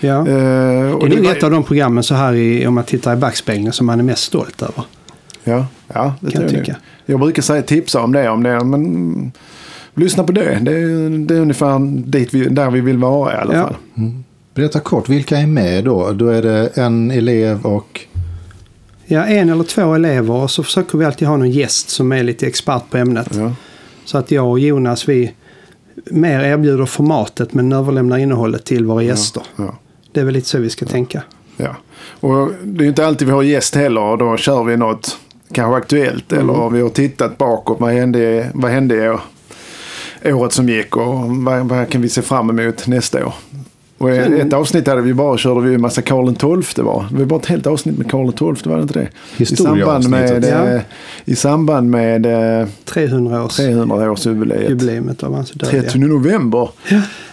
ja. 0.00 0.18
Eh, 0.18 0.24
Det 0.24 0.32
är 0.32 1.08
det 1.08 1.16
nog 1.16 1.26
ett 1.26 1.42
av 1.42 1.50
de 1.50 1.62
programmen 1.62 2.02
så 2.02 2.14
här 2.14 2.34
i, 2.34 2.66
om 2.66 2.74
man 2.74 2.84
tittar 2.84 3.12
i 3.12 3.16
backspegeln 3.16 3.72
som 3.72 3.86
man 3.86 3.98
är 3.98 4.04
mest 4.04 4.22
stolt 4.22 4.62
över. 4.62 4.84
Ja, 5.44 5.66
ja 5.94 6.14
det 6.20 6.30
Kan 6.30 6.42
jag 6.42 6.50
jag 6.52 6.58
tycka. 6.58 6.72
nog. 6.72 6.80
Jag 7.06 7.20
brukar 7.20 7.42
säga 7.42 7.62
tipsa 7.62 8.00
om 8.02 8.12
det, 8.12 8.28
om 8.28 8.42
det 8.42 8.64
men 8.64 8.74
mm, 8.84 9.30
lyssna 9.94 10.24
på 10.24 10.32
det. 10.32 10.58
Det 10.62 10.72
är, 10.72 11.26
det 11.26 11.34
är 11.36 11.40
ungefär 11.40 11.78
dit 12.10 12.34
vi, 12.34 12.44
där 12.48 12.70
vi 12.70 12.80
vill 12.80 12.98
vara 12.98 13.32
i 13.34 13.36
alla 13.36 13.54
Ja. 13.56 13.62
fall. 13.62 13.76
Berätta 14.54 14.80
kort, 14.80 15.08
vilka 15.08 15.38
är 15.38 15.46
med 15.46 15.84
då? 15.84 16.12
Då 16.12 16.28
är 16.28 16.42
det 16.42 16.68
en 16.74 17.10
elev 17.10 17.66
och... 17.66 18.00
Ja, 19.06 19.24
en 19.24 19.50
eller 19.50 19.64
två 19.64 19.94
elever 19.94 20.34
och 20.34 20.50
så 20.50 20.62
försöker 20.62 20.98
vi 20.98 21.04
alltid 21.04 21.28
ha 21.28 21.36
någon 21.36 21.50
gäst 21.50 21.88
som 21.88 22.12
är 22.12 22.22
lite 22.22 22.46
expert 22.46 22.90
på 22.90 22.96
ämnet. 22.96 23.28
Ja. 23.34 23.52
Så 24.04 24.18
att 24.18 24.30
jag 24.30 24.50
och 24.50 24.58
Jonas 24.58 25.08
vi 25.08 25.32
mer 26.04 26.40
erbjuder 26.40 26.86
formatet 26.86 27.54
men 27.54 27.72
överlämnar 27.72 28.18
innehållet 28.18 28.64
till 28.64 28.86
våra 28.86 29.02
gäster. 29.02 29.42
Ja. 29.56 29.78
Det 30.12 30.20
är 30.20 30.24
väl 30.24 30.34
lite 30.34 30.48
så 30.48 30.58
vi 30.58 30.70
ska 30.70 30.86
tänka. 30.86 31.22
Ja. 31.56 31.76
Och 32.20 32.50
det 32.64 32.80
är 32.80 32.82
ju 32.82 32.88
inte 32.88 33.06
alltid 33.06 33.28
vi 33.28 33.32
har 33.32 33.42
gäst 33.42 33.74
heller 33.74 34.00
och 34.00 34.18
då 34.18 34.36
kör 34.36 34.64
vi 34.64 34.76
något 34.76 35.18
kanske 35.52 35.76
aktuellt 35.76 36.32
eller 36.32 36.70
vi 36.70 36.80
har 36.80 36.88
tittat 36.88 37.38
bakåt. 37.38 37.80
Vad 37.80 37.92
hände, 37.92 38.50
vad 38.54 38.70
hände 38.70 39.18
året 40.24 40.52
som 40.52 40.68
gick 40.68 40.96
och 40.96 41.36
vad, 41.44 41.68
vad 41.68 41.88
kan 41.88 42.02
vi 42.02 42.08
se 42.08 42.22
fram 42.22 42.58
emot 42.58 42.86
nästa 42.86 43.26
år? 43.26 43.34
Och 43.98 44.10
ett 44.10 44.52
avsnitt 44.52 44.86
hade 44.88 45.00
vi 45.02 45.14
bara, 45.14 45.38
körde 45.38 45.60
vi 45.60 45.74
en 45.74 45.80
massa 45.80 46.02
Karl 46.02 46.34
XII 46.62 46.84
var. 46.84 47.06
Det 47.10 47.16
var 47.18 47.24
bara 47.24 47.40
ett 47.40 47.46
helt 47.46 47.66
avsnitt 47.66 47.98
med 47.98 48.10
Karl 48.10 48.32
XII, 48.32 48.70
var 48.70 48.76
det 48.76 48.82
inte 48.82 48.98
det? 48.98 49.08
I 49.42 49.46
samband 49.46 50.10
med, 50.10 50.44
eh, 50.74 50.80
I 51.24 51.36
samband 51.36 51.90
med 51.90 52.26
eh, 52.60 52.68
300 52.84 53.44
års 53.44 53.58
300-årsjubileet. 53.58 54.68
jubileet 54.68 55.22
av 55.22 55.34
hans 55.34 55.50
död. 55.50 55.70
30 55.70 55.98
november. 55.98 56.68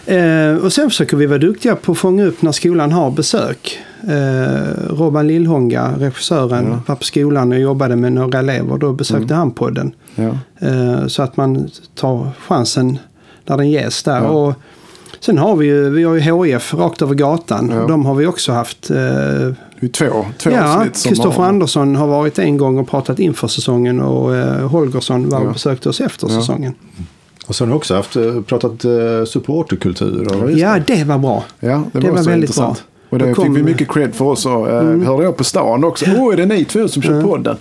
Eh, 0.06 0.56
och 0.64 0.72
sen 0.72 0.90
försöker 0.90 1.16
vi 1.16 1.26
vara 1.26 1.38
duktiga 1.38 1.76
på 1.76 1.92
att 1.92 1.98
fånga 1.98 2.24
upp 2.24 2.42
när 2.42 2.52
skolan 2.52 2.92
har 2.92 3.10
besök. 3.10 3.78
Eh, 4.08 4.94
Robban 4.96 5.26
Lillhånga, 5.26 5.92
regissören, 5.98 6.80
var 6.86 6.96
på 6.96 7.04
skolan 7.04 7.52
och 7.52 7.58
jobbade 7.58 7.96
med 7.96 8.12
några 8.12 8.38
elever. 8.38 8.78
Då 8.78 8.92
besökte 8.92 9.34
han 9.34 9.50
podden. 9.50 9.94
Ja. 10.14 10.38
Eh, 10.68 11.06
så 11.06 11.22
att 11.22 11.36
man 11.36 11.68
tar 11.94 12.30
chansen 12.48 12.98
när 13.46 13.56
den 13.56 13.70
ges 13.70 14.02
där. 14.02 14.20
Ja. 14.22 14.28
Och 14.28 14.54
sen 15.24 15.38
har 15.38 15.56
vi 15.56 15.66
ju, 15.66 15.90
vi 15.90 16.02
har 16.04 16.14
ju 16.14 16.20
HIF 16.20 16.74
rakt 16.74 17.02
över 17.02 17.14
gatan. 17.14 17.70
Ja. 17.74 17.86
De 17.86 18.06
har 18.06 18.14
vi 18.14 18.26
också 18.26 18.52
haft. 18.52 18.90
Eh, 18.90 18.98
två, 19.92 20.24
två 20.38 20.50
ja, 20.50 20.84
Kristoffer 21.04 21.42
Andersson 21.42 21.96
har 21.96 22.06
varit 22.06 22.38
en 22.38 22.56
gång 22.56 22.78
och 22.78 22.88
pratat 22.88 23.18
inför 23.18 23.48
säsongen 23.48 24.00
och 24.00 24.36
eh, 24.36 24.68
Holgersson 24.68 25.28
var 25.28 25.40
och 25.40 25.46
Ja. 25.46 25.52
besökte 25.52 25.88
oss 25.88 26.00
efter 26.00 26.28
Ja. 26.28 26.40
säsongen. 26.40 26.74
Och 27.46 27.54
så 27.54 27.66
har 27.66 27.74
också 27.74 27.94
haft, 27.94 28.16
eh, 28.16 28.40
pratat 28.46 28.84
eh, 28.84 28.90
supporterkultur. 29.26 30.42
Och, 30.44 30.50
Ja, 30.52 30.78
det 30.86 31.04
var 31.04 31.18
bra. 31.18 31.44
Ja, 31.60 31.82
det, 31.92 31.98
Det 32.00 32.06
var, 32.10 32.16
var 32.16 32.22
väldigt 32.24 32.36
intressant. 32.50 32.78
bra. 32.78 32.86
Och 33.12 33.18
det 33.18 33.26
Då 33.28 33.34
kom- 33.34 33.44
Mm. 33.44 33.54
fick 33.54 33.64
vi 33.66 33.70
mycket 33.70 33.88
cred 33.92 34.14
för 34.14 34.24
oss. 34.24 34.46
Och, 34.46 34.68
eh, 34.70 34.98
hörde 35.00 35.24
jag 35.24 35.36
på 35.36 35.44
stan 35.44 35.84
också. 35.84 36.04
Åh, 36.18 36.32
är 36.32 36.36
det 36.36 36.46
ni 36.46 36.64
två 36.64 36.88
som 36.88 37.02
kör 37.02 37.22
podden? 37.22 37.56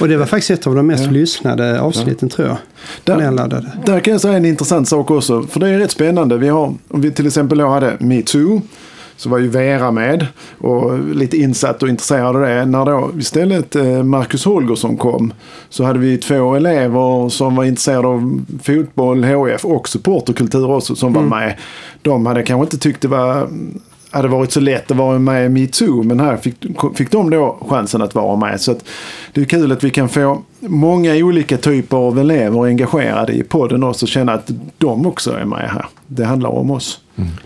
Och 0.00 0.08
det 0.08 0.16
var 0.16 0.26
faktiskt 0.26 0.50
ett 0.50 0.66
av 0.66 0.74
de 0.74 0.86
mest 0.86 1.04
Ja. 1.04 1.10
lyssnade 1.10 1.80
avsnitten 1.80 2.28
tror 2.28 2.48
jag. 2.48 2.56
Där-. 3.04 3.66
Där 3.86 4.00
kan 4.00 4.12
jag 4.12 4.20
säga 4.20 4.36
en 4.36 4.44
intressant 4.44 4.88
sak 4.88 5.10
också. 5.10 5.42
För 5.42 5.60
det 5.60 5.68
är 5.68 5.78
rätt 5.78 5.90
spännande. 5.90 6.36
Vi 6.38 6.48
har, 6.48 6.74
om 6.88 7.00
vi 7.00 7.10
till 7.10 7.26
exempel 7.26 7.58
då 7.58 7.66
hade 7.68 7.96
metoo. 8.00 8.60
Så 9.16 9.28
var 9.28 9.38
ju 9.38 9.48
Vera 9.48 9.90
med 9.90 10.26
och 10.58 10.98
lite 11.14 11.36
insatt 11.36 11.82
och 11.82 11.88
intresserad 11.88 12.36
av 12.36 12.42
det. 12.42 12.64
När 12.64 12.84
då 12.84 13.10
istället 13.18 13.76
eh, 13.76 14.02
Marcus 14.02 14.44
Holgersson 14.44 14.96
kom 14.96 15.32
så 15.68 15.84
hade 15.84 15.98
vi 15.98 16.18
två 16.18 16.54
elever 16.54 17.28
som 17.28 17.56
var 17.56 17.64
intresserade 17.64 18.08
av 18.08 18.40
fotboll, 18.62 19.24
HF 19.24 19.64
och 19.64 19.88
supporterkultur 19.88 20.70
också 20.70 20.94
som 20.96 21.12
var 21.12 21.22
med. 21.22 21.56
De 22.02 22.26
hade 22.26 22.42
kanske 22.42 22.62
inte 22.64 22.78
tyckt 22.78 23.02
det 23.02 23.08
var 23.08 23.48
hade 24.12 24.28
varit 24.28 24.52
så 24.52 24.60
lätt 24.60 24.90
att 24.90 24.96
vara 24.96 25.18
med 25.18 25.46
i 25.46 25.48
metoo 25.48 26.02
men 26.02 26.20
här 26.20 26.36
fick, 26.36 26.54
fick 26.94 27.10
de 27.10 27.30
då 27.30 27.58
chansen 27.68 28.02
att 28.02 28.14
vara 28.14 28.36
med. 28.36 28.60
Så 28.60 28.72
att 28.72 28.84
det 29.32 29.40
är 29.40 29.44
kul 29.44 29.72
att 29.72 29.84
vi 29.84 29.90
kan 29.90 30.08
få 30.08 30.42
många 30.60 31.14
olika 31.14 31.56
typer 31.56 31.96
av 31.96 32.18
elever 32.18 32.64
engagerade 32.64 33.32
i 33.32 33.42
podden 33.42 33.82
också 33.82 34.04
och 34.04 34.08
känna 34.08 34.32
att 34.32 34.50
de 34.78 35.06
också 35.06 35.32
är 35.36 35.44
med 35.44 35.70
här. 35.70 35.86
Det 36.06 36.24
handlar 36.24 36.50
om 36.50 36.70
oss. 36.70 37.00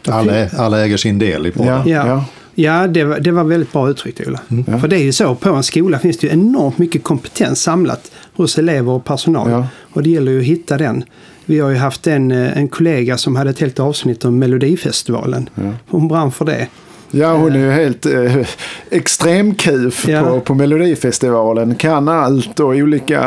alla, 0.08 0.48
alla 0.48 0.84
äger 0.84 0.96
sin 0.96 1.18
del 1.18 1.46
i 1.46 1.50
podden. 1.50 1.88
Ja. 1.88 2.06
Ja, 2.06 2.24
ja 2.54 2.86
det, 2.86 3.04
var, 3.04 3.20
det 3.20 3.30
var 3.30 3.44
väldigt 3.44 3.72
bra 3.72 3.90
uttryckt 3.90 4.20
Ola. 4.26 4.40
Ja. 4.66 4.78
För 4.78 4.88
det 4.88 4.96
är 4.96 5.04
ju 5.04 5.12
så, 5.12 5.34
på 5.34 5.50
en 5.50 5.62
skola 5.62 5.98
finns 5.98 6.18
det 6.18 6.26
ju 6.26 6.32
enormt 6.32 6.78
mycket 6.78 7.02
kompetens 7.02 7.62
samlat 7.62 8.10
hos 8.36 8.58
elever 8.58 8.92
och 8.92 9.04
personal. 9.04 9.50
Ja. 9.50 9.66
Och 9.92 10.02
det 10.02 10.10
gäller 10.10 10.32
ju 10.32 10.38
att 10.38 10.44
hitta 10.44 10.78
den. 10.78 11.04
Vi 11.46 11.58
har 11.60 11.70
ju 11.70 11.76
haft 11.76 12.06
en, 12.06 12.30
eh, 12.32 12.58
en 12.58 12.68
kollega 12.68 13.18
som 13.18 13.36
hade 13.36 13.50
ett 13.50 13.60
helt 13.60 13.80
avsnitt 13.80 14.24
om 14.24 14.38
Melodifestivalen. 14.38 15.48
Hon 15.88 16.08
brann 16.08 16.32
för 16.32 16.44
det. 16.44 16.66
Ja, 17.10 17.36
hon 17.36 17.52
är 17.52 17.58
ju 17.58 17.70
helt 17.70 18.06
eh, 18.06 18.46
extremkuf 18.90 20.08
Ja. 20.08 20.22
på, 20.22 20.40
på 20.40 20.54
Melodifestivalen. 20.54 21.74
Kan 21.74 22.08
allt 22.08 22.60
och 22.60 22.68
olika 22.68 23.20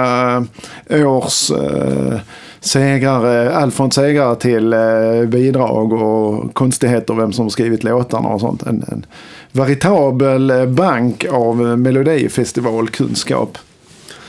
eh, 0.88 1.11
års 1.11 1.51
eh, 1.51 2.19
segrare. 2.59 3.55
Allt 3.55 3.73
från 3.75 3.91
segrare 3.91 4.35
till 4.35 4.73
eh, 4.73 5.25
bidrag 5.27 5.93
och 5.93 6.53
konstigheter 6.53 7.13
vem 7.13 7.33
som 7.33 7.49
skrivit 7.49 7.83
låtarna 7.83 8.29
och 8.29 8.39
sånt. 8.41 8.63
En, 8.63 8.83
en 8.88 9.05
veritabel 9.51 10.49
eh, 10.49 10.65
bank 10.65 11.25
av 11.31 11.67
eh, 11.69 11.75
Melodifestivalkunskap. 11.77 13.57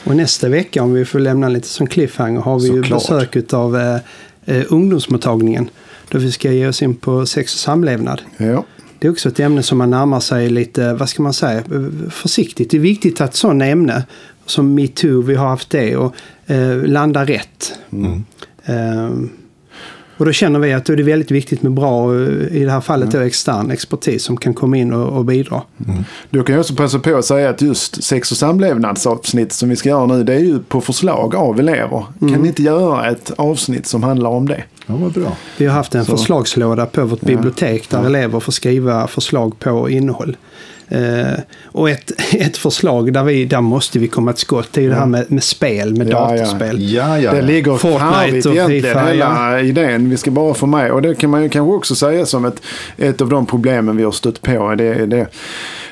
Och 0.04 0.16
nästa 0.16 0.48
vecka, 0.48 0.82
om 0.82 0.92
vi 0.92 1.04
får 1.04 1.18
lämna 1.18 1.48
lite 1.48 1.68
som 1.68 1.86
cliffhanger, 1.86 2.40
har 2.40 2.58
vi 2.60 2.68
ju 2.68 2.82
Såklart. 2.82 3.32
besök 3.32 3.52
av 3.52 3.76
eh, 3.76 3.96
eh, 4.44 4.64
ungdomsmottagningen. 4.68 5.70
Då 6.08 6.18
vi 6.18 6.32
ska 6.32 6.52
ge 6.52 6.66
oss 6.66 6.82
in 6.82 6.94
på 6.94 7.26
sex 7.26 7.54
och 7.54 7.60
samlevnad. 7.60 8.22
Ja. 8.36 8.64
Det 8.98 9.06
är 9.06 9.12
också 9.12 9.28
ett 9.28 9.40
ämne 9.40 9.62
som 9.62 9.78
man 9.78 9.90
närmar 9.90 10.20
sig 10.20 10.50
lite, 10.50 10.94
vad 10.94 11.08
ska 11.08 11.22
man 11.22 11.32
säga, 11.32 11.58
eh, 11.58 12.10
försiktigt. 12.10 12.70
Det 12.70 12.76
är 12.76 12.80
viktigt 12.80 13.20
att 13.20 13.34
sådana 13.34 13.66
ämne 13.66 14.04
som 14.46 14.74
metoo, 14.74 15.22
vi 15.22 15.34
har 15.34 15.48
haft 15.48 15.70
det, 15.70 15.96
och 15.96 16.14
eh, 16.46 16.76
landa 16.82 17.24
rätt. 17.24 17.72
Eh, 18.64 19.10
och 20.20 20.26
då 20.26 20.32
känner 20.32 20.58
vi 20.58 20.72
att 20.72 20.84
då 20.84 20.92
är 20.92 20.96
det 20.96 21.02
väldigt 21.02 21.30
viktigt 21.30 21.62
med 21.62 21.72
bra, 21.72 22.14
eh, 22.14 22.56
i 22.56 22.64
det 22.64 22.70
här 22.70 22.80
fallet 22.80 23.10
då 23.10 23.18
extern 23.18 23.70
expertis 23.70 24.22
som 24.24 24.36
kan 24.36 24.54
komma 24.54 24.76
in 24.76 24.92
och, 24.92 25.18
och 25.18 25.24
bidra. 25.24 25.62
Då 26.30 26.42
kan 26.42 26.54
jag 26.54 26.60
också 26.60 26.74
passa 26.74 26.98
på 26.98 27.16
att 27.16 27.24
säga 27.24 27.50
att 27.50 27.62
just 27.62 28.04
sex 28.04 28.30
och 28.30 28.36
samlevnadsavsnitt 28.36 29.52
som 29.52 29.68
vi 29.68 29.76
ska 29.76 29.88
göra 29.88 30.06
nu, 30.06 30.24
det 30.24 30.34
är 30.34 30.38
ju 30.38 30.58
på 30.58 30.80
förslag 30.80 31.34
av 31.34 31.60
elever. 31.60 32.04
Kan 32.18 32.28
ni 32.28 32.48
inte 32.48 32.62
göra 32.62 33.10
ett 33.10 33.32
avsnitt 33.36 33.86
som 33.86 34.02
handlar 34.02 34.30
om 34.30 34.48
det? 34.48 34.62
Ja, 34.86 34.94
vad 34.96 35.12
bra. 35.12 35.36
Vi 35.56 35.66
har 35.66 35.74
haft 35.74 35.94
en 35.94 36.04
Så. 36.04 36.16
förslagslåda 36.16 36.86
på 36.86 37.04
vårt 37.04 37.20
bibliotek 37.20 37.90
där 37.90 38.04
elever 38.06 38.40
får 38.40 38.52
skriva 38.52 39.06
förslag 39.06 39.58
på 39.58 39.90
innehåll. 39.90 40.36
Eh, 40.90 41.38
och 41.64 41.90
ett, 41.90 42.12
ett 42.34 42.56
förslag 42.56 43.12
där, 43.12 43.24
vi, 43.24 43.44
där 43.44 43.60
måste 43.60 43.98
vi 43.98 44.08
komma 44.08 44.32
till 44.32 44.40
skott, 44.40 44.68
det 44.72 44.80
är 44.80 44.82
ju 44.82 44.88
det 44.88 44.96
här 44.96 45.06
med, 45.06 45.32
med 45.32 45.42
spel, 45.42 45.96
med 45.96 46.08
Ja, 46.08 46.36
ja. 46.36 46.42
datorspel. 46.42 46.92
Ja, 46.92 47.18
ja. 47.18 47.32
Det 47.32 47.42
ligger 47.42 47.76
Fortnite 47.76 48.48
och 48.48 48.54
egentligen, 48.54 48.82
FIFA, 48.82 49.06
hela 49.06 49.60
idén. 49.60 50.10
Vi 50.10 50.16
ska 50.16 50.30
bara 50.30 50.54
få 50.54 50.66
med. 50.66 50.92
Och 50.92 51.02
det 51.02 51.14
kan 51.14 51.30
man 51.30 51.42
ju 51.42 51.48
kanske 51.48 51.74
också 51.74 51.94
säga 51.94 52.26
som 52.26 52.44
ett, 52.44 52.62
ett 52.96 53.20
av 53.20 53.28
de 53.28 53.46
problemen 53.46 53.96
vi 53.96 54.04
har 54.04 54.12
stött 54.12 54.42
på. 54.42 54.74
Det, 54.74 54.84
är 54.84 55.06
det. 55.06 55.26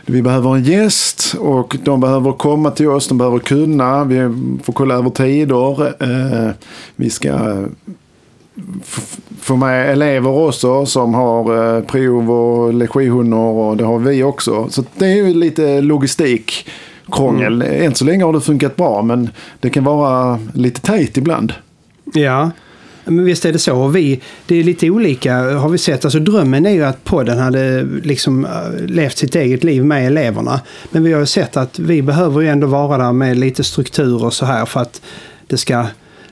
Vi 0.07 0.23
behöver 0.23 0.55
en 0.55 0.65
gäst 0.65 1.35
och 1.39 1.77
de 1.85 2.01
behöver 2.01 2.33
komma 2.33 2.71
till 2.71 2.89
oss, 2.89 3.09
de 3.09 3.19
behöver 3.19 3.39
kunna. 3.39 4.05
Vi 4.05 4.17
får 4.65 4.73
kolla 4.73 4.95
över 4.95 5.11
tider. 5.11 5.87
Eh, 6.03 6.51
vi 6.97 7.11
ska 7.11 7.65
f- 8.83 9.19
få 9.41 9.57
med 9.57 9.91
elever 9.93 10.31
också 10.31 10.87
som 10.87 11.15
har 11.15 11.77
eh, 11.77 11.83
prov 11.85 12.31
och 12.31 12.75
lektioner 12.75 13.37
och 13.37 13.77
det 13.77 13.85
har 13.85 13.99
vi 13.99 14.23
också. 14.23 14.67
Så 14.71 14.85
det 14.97 15.07
är 15.07 15.17
ju 15.17 15.35
lite 15.35 15.81
logistikkrångel. 15.81 17.63
Än 17.63 17.95
så 17.95 18.05
länge 18.05 18.25
har 18.25 18.33
det 18.33 18.41
funkat 18.41 18.77
bra 18.77 19.03
men 19.03 19.31
det 19.61 19.71
kan 19.71 19.85
vara 19.85 20.39
lite 20.55 20.81
tajt 20.81 21.17
ibland. 21.17 21.53
Ja, 22.15 22.51
men 23.05 23.25
visst 23.25 23.45
är 23.45 23.53
det 23.53 23.59
så. 23.59 23.89
Vi, 23.89 24.21
det 24.47 24.57
är 24.57 24.65
lite 24.65 24.91
olika 24.91 25.35
har 25.35 25.69
vi 25.69 25.79
sett. 25.79 26.05
Alltså 26.05 26.19
drömmen 26.19 26.67
är 26.67 26.71
ju 26.71 26.85
att 26.85 27.05
podden 27.05 27.39
hade 27.39 27.83
liksom 28.03 28.45
eh, 28.45 28.51
levt 28.87 29.17
sitt 29.19 29.35
eget 29.35 29.65
liv 29.65 29.85
med 29.85 30.07
eleverna. 30.07 30.61
Men 30.91 31.03
vi 31.05 31.13
har 31.13 31.21
ju 31.21 31.27
sett 31.27 31.57
att 31.57 31.79
vi 31.79 32.03
behöver 32.03 32.41
ju 32.41 32.49
ändå 32.49 32.67
vara 32.67 32.99
där 32.99 33.13
med 33.13 33.37
lite 33.39 33.65
struktur 33.65 34.25
och 34.25 34.33
så 34.33 34.47
här 34.47 34.65
för 34.65 34.81
att 34.81 35.01
det 35.47 35.57
ska 35.57 35.87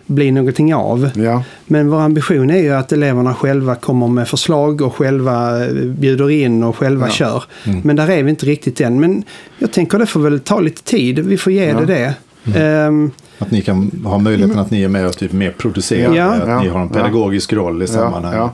bli 0.06 0.30
någonting 0.30 0.74
av. 0.74 1.10
Ja. 1.14 1.42
Men 1.66 1.90
vår 1.90 2.00
ambition 2.00 2.50
är 2.50 2.58
ju 2.62 2.70
att 2.74 2.92
eleverna 2.92 3.34
själva 3.34 3.74
kommer 3.74 4.08
med 4.08 4.28
förslag 4.28 4.80
och 4.82 4.94
själva 4.94 5.64
eh, 5.66 5.72
bjuder 5.72 6.30
in 6.30 6.62
och 6.62 6.76
själva 6.76 7.06
Ja. 7.06 7.12
kör. 7.12 7.44
Men 7.82 7.96
där 7.96 8.10
är 8.10 8.22
vi 8.22 8.30
inte 8.30 8.46
riktigt 8.46 8.80
än. 8.80 9.00
Men 9.00 9.22
jag 9.58 9.72
tänker 9.72 9.98
det 9.98 10.06
får 10.06 10.20
väl 10.20 10.40
ta 10.40 10.60
lite 10.60 10.82
tid. 10.82 11.18
Vi 11.18 11.36
får 11.36 11.52
ge 11.52 11.64
Ja. 11.64 11.80
det 11.80 11.86
det. 11.86 12.14
Ehm, 12.60 13.10
Att 13.38 13.50
ni 13.50 13.60
kan 13.62 13.90
ha 14.04 14.18
möjligheten 14.18 14.58
att 14.58 14.70
ni 14.70 14.82
är 14.82 14.88
med 14.88 15.06
och 15.06 15.16
typ 15.16 15.32
mer 15.32 15.50
producerande. 15.50 16.18
Ja. 16.18 16.24
Att 16.34 16.62
ni 16.62 16.68
har 16.68 16.80
en 16.80 16.88
pedagogisk 16.88 17.52
roll 17.52 17.82
i 17.82 17.86
sammanhanget. 17.86 18.50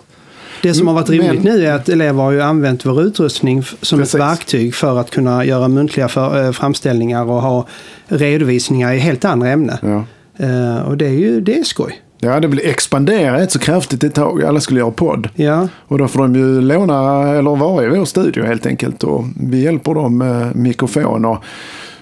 Det 0.63 0.75
som 0.75 0.87
har 0.87 0.95
varit 0.95 1.11
roligt 1.11 1.43
Men- 1.45 1.55
nu 1.57 1.67
är 1.67 1.73
att 1.75 1.89
elever 1.89 2.23
har 2.23 2.31
ju 2.33 2.43
använt 2.43 2.87
vår 2.87 3.03
utrustning 3.03 3.63
som 3.83 3.99
Precis. 3.99 4.15
ett 4.15 4.21
verktyg 4.21 4.75
för 4.75 4.99
att 5.01 5.11
kunna 5.11 5.45
göra 5.45 5.69
muntliga 5.69 6.09
för, 6.09 6.45
eh, 6.45 6.53
framställningar 6.53 7.25
och 7.31 7.43
ha 7.43 7.67
redovisningar 8.09 8.93
i 8.93 8.99
helt 8.99 9.25
andra 9.25 9.49
ämnen. 9.49 10.05
Eh, 10.37 10.83
och 10.83 10.97
det 10.97 11.07
är 11.07 11.11
ju 11.13 11.41
det 11.41 11.59
är 11.59 11.63
skoj. 11.65 12.03
ja, 12.21 12.41
det 12.41 12.49
vill 12.49 12.61
expandera 12.65 13.39
ett 13.43 13.53
så 13.53 13.59
kraftigt 13.59 14.05
ett 14.05 14.15
tag. 14.15 14.45
Alla 14.45 14.61
skulle 14.61 14.81
göra 14.81 14.91
podd. 14.91 15.29
Ja, 15.35 15.69
Och 15.89 15.99
då 15.99 16.09
får 16.09 16.23
de 16.23 16.35
ju 16.35 16.61
låna 16.61 17.29
eller 17.29 17.57
vara 17.57 17.85
i 17.85 17.89
vår 17.89 18.05
studio 18.05 18.45
helt 18.45 18.67
enkelt. 18.67 19.05
Och 19.05 19.25
vi 19.41 19.63
hjälper 19.63 19.95
dem 19.95 20.19
med 20.19 20.57
mikrofon. 20.57 21.25
Och 21.25 21.39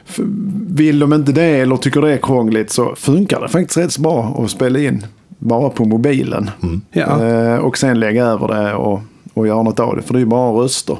f- 0.09 0.21
vill 0.69 0.99
de 0.99 1.13
inte 1.13 1.33
det 1.33 1.43
eller 1.61 1.77
tycker 1.77 2.01
det 2.01 2.13
är 2.13 2.17
krångligt 2.19 2.71
så 2.71 2.95
funkar 2.97 3.41
det 3.41 3.49
faktiskt 3.49 3.79
rätt 3.79 3.93
så 3.93 4.01
bra 4.03 4.41
att 4.45 4.51
spela 4.51 4.79
in 4.79 5.07
bara 5.39 5.69
på 5.69 5.85
mobilen. 5.85 6.51
ja. 6.93 7.25
Eh, 7.27 7.57
och 7.57 7.79
sen 7.79 8.01
lägga 8.01 8.25
över 8.25 8.49
det 8.49 8.75
och, 8.75 9.01
och 9.35 9.47
göra 9.47 9.63
något 9.63 9.81
av 9.81 9.97
det. 9.97 10.03
För 10.03 10.13
det 10.13 10.19
är 10.19 10.21
ju 10.21 10.27
bara 10.27 10.53
röster. 10.65 10.97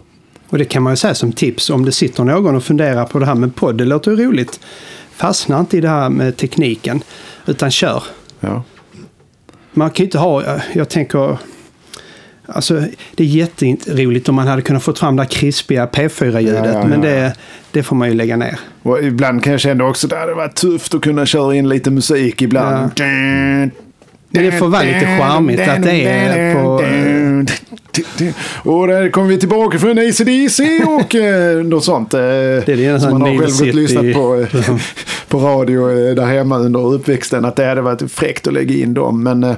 och 0.51 0.59
det 0.59 0.65
kan 0.65 0.83
man 0.83 0.93
ju 0.93 0.97
säga 0.97 1.15
som 1.15 1.33
tips 1.33 1.71
om 1.71 1.85
det 1.85 1.93
sitter 1.93 2.25
någon 2.25 2.57
och 2.57 2.63
funderar 2.65 3.05
på 3.05 3.19
det 3.19 3.27
här 3.27 3.35
med 3.35 3.55
podd. 3.55 3.79
Det 3.79 3.85
låter 3.85 4.11
ju 4.11 4.17
roligt. 4.27 4.61
Fastna 5.21 5.61
inte 5.61 5.77
i 5.77 5.81
det 5.81 5.89
här 5.89 6.09
med 6.09 6.37
tekniken 6.37 7.03
utan 7.47 7.71
kör. 7.71 8.03
Ja. 8.41 8.63
Man 9.73 9.91
kan 9.91 10.05
ju 10.05 10.05
inte 10.05 10.19
ha, 10.19 10.45
jag 10.73 10.89
tänker, 10.89 11.39
alltså 12.47 12.83
det 13.15 13.25
är 13.25 13.27
jätteroligt 13.27 14.29
om 14.29 14.35
man 14.35 14.47
hade 14.47 14.63
kunnat 14.63 14.83
få 14.83 14.95
fram 14.95 15.17
det 15.17 15.23
här 15.23 15.31
krispiga 15.31 15.87
P4-ljudet. 15.87 16.65
Ja, 16.65 16.73
ja, 16.73 16.85
men 16.85 17.03
ja, 17.03 17.09
det, 17.09 17.35
det 17.71 17.83
får 17.83 17.97
man 17.97 18.09
ju 18.09 18.15
lägga 18.15 18.37
ner. 18.37 18.59
Och 18.83 19.03
ibland 19.03 19.45
kan 19.45 19.53
jag 19.53 19.61
känna 19.61 19.85
också 19.85 20.07
att 20.07 20.11
det 20.11 20.17
hade 20.17 20.35
varit 20.35 20.57
tufft 20.57 20.95
att 20.95 21.03
kunna 21.03 21.27
köra 21.27 21.55
in 21.55 21.69
lite 21.69 21.91
musik 21.91 22.43
ibland. 22.43 22.93
Men 22.99 23.71
det 24.31 24.53
får 24.53 24.69
vara 24.69 24.83
lite 24.83 25.07
charmigt 25.19 25.69
att 25.69 25.83
det 25.83 26.05
är 26.07 26.55
på... 26.55 26.83
Och 28.71 28.87
där 28.87 29.11
kommer 29.11 29.29
vi 29.29 29.39
tillbaka 29.39 29.79
från 29.79 29.99
ACDC 29.99 30.85
och 30.85 31.15
eh, 31.15 31.65
något 31.65 31.85
sånt. 31.85 32.15
Eh, 32.15 32.21
är 32.21 32.81
en 32.81 33.01
som 33.01 33.11
man 33.11 33.23
har 33.23 33.29
själv 33.29 33.67
gått 33.67 33.75
lyssnat 33.75 34.13
på, 34.15 34.47
eh, 34.53 34.77
på 35.29 35.39
radio 35.39 35.91
eh, 36.09 36.15
där 36.15 36.27
hemma 36.27 36.59
under 36.59 36.95
uppväxten. 36.95 37.45
Att 37.45 37.57
det 37.57 37.65
hade 37.65 37.81
varit 37.81 38.13
fräckt 38.13 38.47
att 38.47 38.53
lägga 38.53 38.75
in 38.75 38.95
dem. 38.95 39.23
Men 39.23 39.45
eh, 39.45 39.51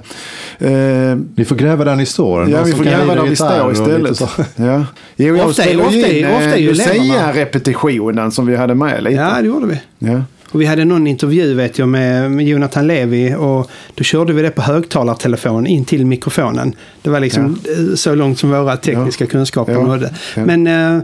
eh, 0.72 1.16
Vi 1.34 1.44
får 1.44 1.56
gräva 1.56 1.84
där 1.84 1.96
ni 1.96 2.06
står. 2.06 2.50
Ja, 2.50 2.62
vi 2.62 2.72
får 2.72 2.84
gräva 2.84 3.14
där 3.14 3.22
vi 3.22 3.36
står 3.36 3.72
istället. 3.72 4.20
Ja. 4.56 4.86
Jo, 5.16 5.36
jag 5.36 5.46
Ofta 5.48 5.62
ofta 5.62 6.08
in 6.08 6.26
ofta 6.26 6.44
är 6.44 6.56
ju 6.56 6.68
Lucia-repetitionen 6.68 8.30
som 8.32 8.46
vi 8.46 8.56
hade 8.56 8.74
med 8.74 9.02
lite. 9.02 9.16
Ja, 9.16 9.36
det 9.40 9.46
gjorde 9.46 9.66
vi. 9.66 9.80
Ja. 9.98 10.22
Och 10.52 10.60
vi 10.60 10.66
hade 10.66 10.84
någon 10.84 11.06
intervju 11.06 11.54
vet 11.54 11.78
jag 11.78 11.88
med, 11.88 12.30
med 12.30 12.46
Jonathan 12.46 12.86
Levi 12.86 13.34
och 13.38 13.70
då 13.94 14.04
körde 14.04 14.32
vi 14.32 14.42
det 14.42 14.50
på 14.50 14.62
högtalartelefon 14.62 15.66
in 15.66 15.84
till 15.84 16.06
mikrofonen. 16.06 16.74
Det 17.02 17.10
var 17.10 17.20
liksom 17.20 17.44
eh, 17.44 17.94
så 17.94 18.14
långt 18.14 18.38
som 18.38 18.50
våra 18.50 18.76
tekniska 18.76 19.26
kunskaper 19.26 19.72
Ja. 19.72 19.82
nådde. 19.82 20.14
Ja. 20.36 20.44
Men 20.46 20.66
eh, 20.66 21.02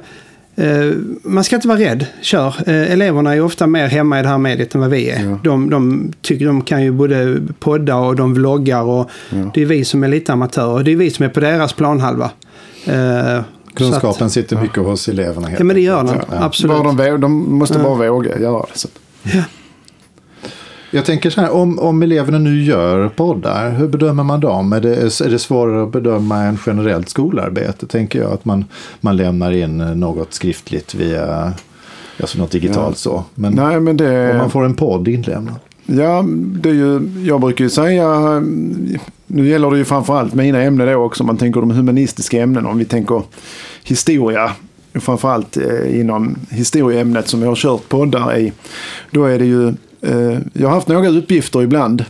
eh, 0.69 0.93
man 1.23 1.45
ska 1.45 1.57
inte 1.57 1.69
vara 1.69 1.78
rädd. 1.78 2.07
Kör. 2.21 2.55
Eh, 2.67 2.93
eleverna 2.93 3.35
är 3.35 3.40
ofta 3.40 3.67
mer 3.67 3.87
hemma 3.87 4.21
i 4.21 4.23
det 4.23 4.28
här 4.28 4.38
mediet 4.38 4.75
än 4.75 4.81
vad 4.81 4.90
vi 4.90 5.11
är. 5.11 5.25
Ja. 5.25 5.38
De, 5.45 5.71
de 5.71 6.12
tycker 6.23 6.47
de 6.47 6.62
kan 6.62 6.83
ju 6.83 6.90
både 6.93 7.40
podda 7.61 7.97
och 7.97 8.17
de 8.17 8.35
vloggar 8.35 8.83
och 8.83 9.11
det 9.55 9.62
är 9.62 9.67
vi 9.67 9.85
som 9.85 10.05
är 10.05 10.09
lite 10.09 10.33
amatörer. 10.33 10.85
Det 10.85 10.93
är 10.93 10.97
vi 10.97 11.11
som 11.11 11.25
är 11.25 11.28
på 11.28 11.40
deras 11.40 11.73
planhalva. 11.73 12.31
Kunskapen 13.75 14.31
sitter 14.31 14.61
mycket 14.61 14.78
hos 14.78 15.09
eleverna. 15.09 15.47
Helt 15.49 15.61
ja 15.61 15.64
men 15.64 15.76
det 15.76 15.83
gör 15.83 16.05
den. 16.05 16.17
Ja. 16.31 16.45
Absolut. 16.45 16.76
Bara 16.76 16.93
de, 16.93 17.21
de 17.21 17.59
måste 17.59 17.78
bara 17.78 18.11
våga 18.11 18.38
göra 18.38 18.67
det. 18.75 18.88
Så. 19.23 19.39
Jag 20.91 21.05
tänker 21.05 21.31
så 21.31 21.41
här, 21.41 21.51
om, 21.51 21.79
om 21.79 22.03
eleverna 22.03 22.39
nu 22.39 22.63
gör 22.63 23.09
poddar, 23.09 23.71
hur 23.71 23.89
bedömer 23.89 24.23
man 24.23 24.41
dem? 24.41 24.73
Är 24.73 24.81
det, 24.81 24.97
är 24.97 25.31
det 25.31 25.39
svårare 25.39 25.83
att 25.83 25.93
bedöma 25.93 26.43
än 26.43 26.59
generellt 26.67 27.09
skolarbete? 27.09 27.87
Tänker 27.87 28.19
jag 28.19 28.33
att 28.33 28.45
man, 28.45 28.65
man 29.01 29.17
lämnar 29.17 29.53
in 29.53 29.79
något 29.79 30.35
skriftligt 30.35 30.95
via 30.95 31.53
alltså 32.21 32.39
något 32.39 32.51
digitalt 32.51 32.99
så. 32.99 33.25
Men 33.35 33.53
Nej, 33.53 33.81
men 33.81 33.97
det... 33.97 34.31
om 34.31 34.37
man 34.37 34.51
får 34.51 34.65
en 34.65 34.75
podd 34.75 35.09
inlämnad. 35.09 35.55
Ja, 35.87 36.25
det 36.37 36.69
är 36.69 36.75
ju, 36.75 37.01
jag 37.25 37.41
brukar 37.41 37.65
ju 37.65 37.71
säga, 37.71 38.41
nu 39.27 39.49
gäller 39.49 39.71
det 39.71 39.79
ju 39.79 39.85
framförallt 39.85 40.35
mina 40.35 40.63
ämnen 40.63 40.87
då 40.87 40.95
också, 40.95 41.23
om 41.23 41.27
man 41.27 41.37
tänker 41.37 41.61
de 41.61 41.71
humanistiska 41.71 42.43
ämnena, 42.43 42.69
om 42.69 42.79
vi 42.79 42.85
tänker 42.85 43.23
historia, 43.85 44.53
framförallt 45.00 45.57
eh, 45.57 46.00
inom 46.00 46.37
historieämnet 46.50 47.28
som 47.28 47.43
jag 47.43 47.49
har 47.49 47.57
kört 47.57 47.88
poddar 47.88 48.38
i, 48.38 48.52
då 49.11 49.25
är 49.25 49.38
det 49.38 49.45
ju, 49.45 49.69
eh, 50.02 50.38
jag 50.52 50.69
har 50.69 50.75
haft 50.75 50.88
några 50.88 51.09
uppgifter 51.09 51.62
ibland 51.62 52.05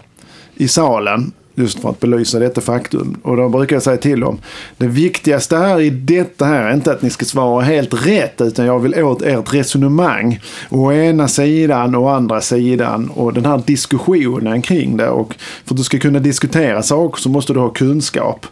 i 0.54 0.68
salen, 0.68 1.33
just 1.59 1.81
för 1.81 1.91
att 1.91 2.00
belysa 2.00 2.38
detta 2.38 2.61
faktum. 2.61 3.17
Och 3.23 3.37
då 3.37 3.49
brukar 3.49 3.77
jag 3.77 3.83
säga 3.83 3.97
till 3.97 4.21
dem, 4.21 4.38
det 4.77 4.87
viktigaste 4.87 5.57
här 5.57 5.81
i 5.81 5.91
detta 5.91 6.45
här 6.45 6.65
är 6.65 6.75
inte 6.75 6.93
att 6.93 7.03
ni 7.03 7.11
ska 7.11 7.25
svara 7.25 7.62
helt 7.62 8.07
rätt, 8.07 8.41
utan 8.41 8.67
jag 8.67 8.79
vill 8.79 9.03
åt 9.05 9.23
ert 9.23 9.55
resonemang. 9.55 10.41
Å 10.71 10.93
ena 10.93 11.29
sidan 11.29 11.95
och 11.95 12.15
andra 12.15 12.41
sidan 12.41 13.11
och 13.11 13.33
den 13.33 13.45
här 13.45 13.62
diskussionen 13.67 14.62
kring 14.62 14.97
det. 14.97 15.09
Och 15.09 15.35
för 15.65 15.75
att 15.75 15.79
du 15.79 15.85
ska 15.85 15.99
kunna 15.99 16.19
diskutera 16.19 16.83
saker 16.83 17.21
så 17.21 17.29
måste 17.29 17.53
du 17.53 17.61
ha 17.61 17.69
kunskap. 17.69 18.47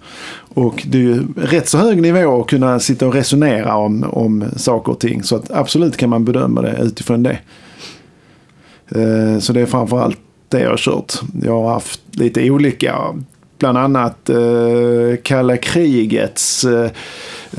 Och 0.55 0.83
det 0.87 0.99
är 0.99 1.03
ju 1.03 1.23
rätt 1.37 1.69
så 1.69 1.79
hög 1.79 2.03
nivå 2.03 2.41
att 2.41 2.47
kunna 2.47 2.81
sitta 2.81 3.07
och 3.07 3.15
resonera 3.15 3.77
om, 3.77 4.05
om 4.05 4.45
saker 4.57 4.93
och 4.93 5.01
ting. 5.01 5.23
Så 5.23 5.37
att 5.37 5.51
absolut 5.51 5.97
kan 5.97 6.11
man 6.11 6.25
bedöma 6.25 6.63
det 6.63 6.79
utifrån 6.83 7.23
det. 7.23 7.39
Eh, 8.89 9.39
så 9.39 9.53
det 9.53 9.61
är 9.61 9.67
framförallt 9.67 10.19
det 10.49 10.61
jag 10.61 10.71
har 10.71 10.77
kört. 10.77 11.13
Jag 11.43 11.63
har 11.63 11.69
haft 11.73 12.01
lite 12.11 12.51
olika, 12.51 12.97
bland 13.59 13.79
annat 13.79 14.29
eh, 14.29 15.17
kalla 15.23 15.57
krigets 15.57 16.65
eh, 16.65 16.91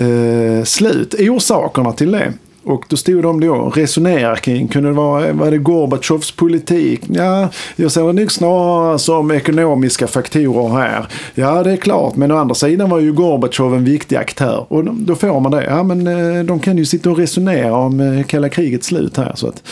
eh, 0.08 0.64
slut, 0.64 1.16
orsakerna 1.20 1.92
till 1.92 2.12
det. 2.12 2.34
Och 2.64 2.84
då 2.90 2.96
stod 2.98 3.24
de 3.24 3.40
då 3.40 3.54
och 3.56 3.78
resonerade 3.78 4.40
kring, 4.40 4.68
kunde 4.68 4.90
det 4.90 4.94
vara, 4.96 5.34
var 5.34 5.52
det 5.52 5.58
Gorbatjovs 5.58 6.32
politik? 6.32 7.02
Ja, 7.10 7.50
jag 7.76 7.92
ser 7.92 8.08
det 8.08 8.14
nog 8.14 8.32
snarare 8.32 9.00
som 9.00 9.32
ekonomiska 9.32 10.08
faktorer 10.08 10.70
här. 10.78 11.06
Ja, 11.36 11.64
det 11.64 11.72
är 11.72 11.78
klart, 11.78 12.16
men 12.16 12.32
å 12.32 12.38
andra 12.38 12.56
sidan 12.56 12.90
var 12.90 13.00
ju 13.00 13.14
Gorbatjov 13.14 13.76
en 13.76 13.84
viktig 13.84 14.16
aktör. 14.16 14.66
Och 14.70 14.84
då- 14.84 15.16
får 15.16 15.40
man 15.40 15.52
det. 15.52 15.64
Ja, 15.64 15.84
men 15.84 16.08
eh, 16.08 16.44
de 16.44 16.60
kan 16.60 16.78
ju 16.78 16.86
sitta 16.86 17.10
och 17.12 17.18
resonera 17.18 17.76
om 17.76 18.00
eh, 18.00 18.24
kalla 18.24 18.50
krigets 18.50 18.88
slut 18.88 19.18
här. 19.18 19.32
Så 19.36 19.48
att, 19.48 19.64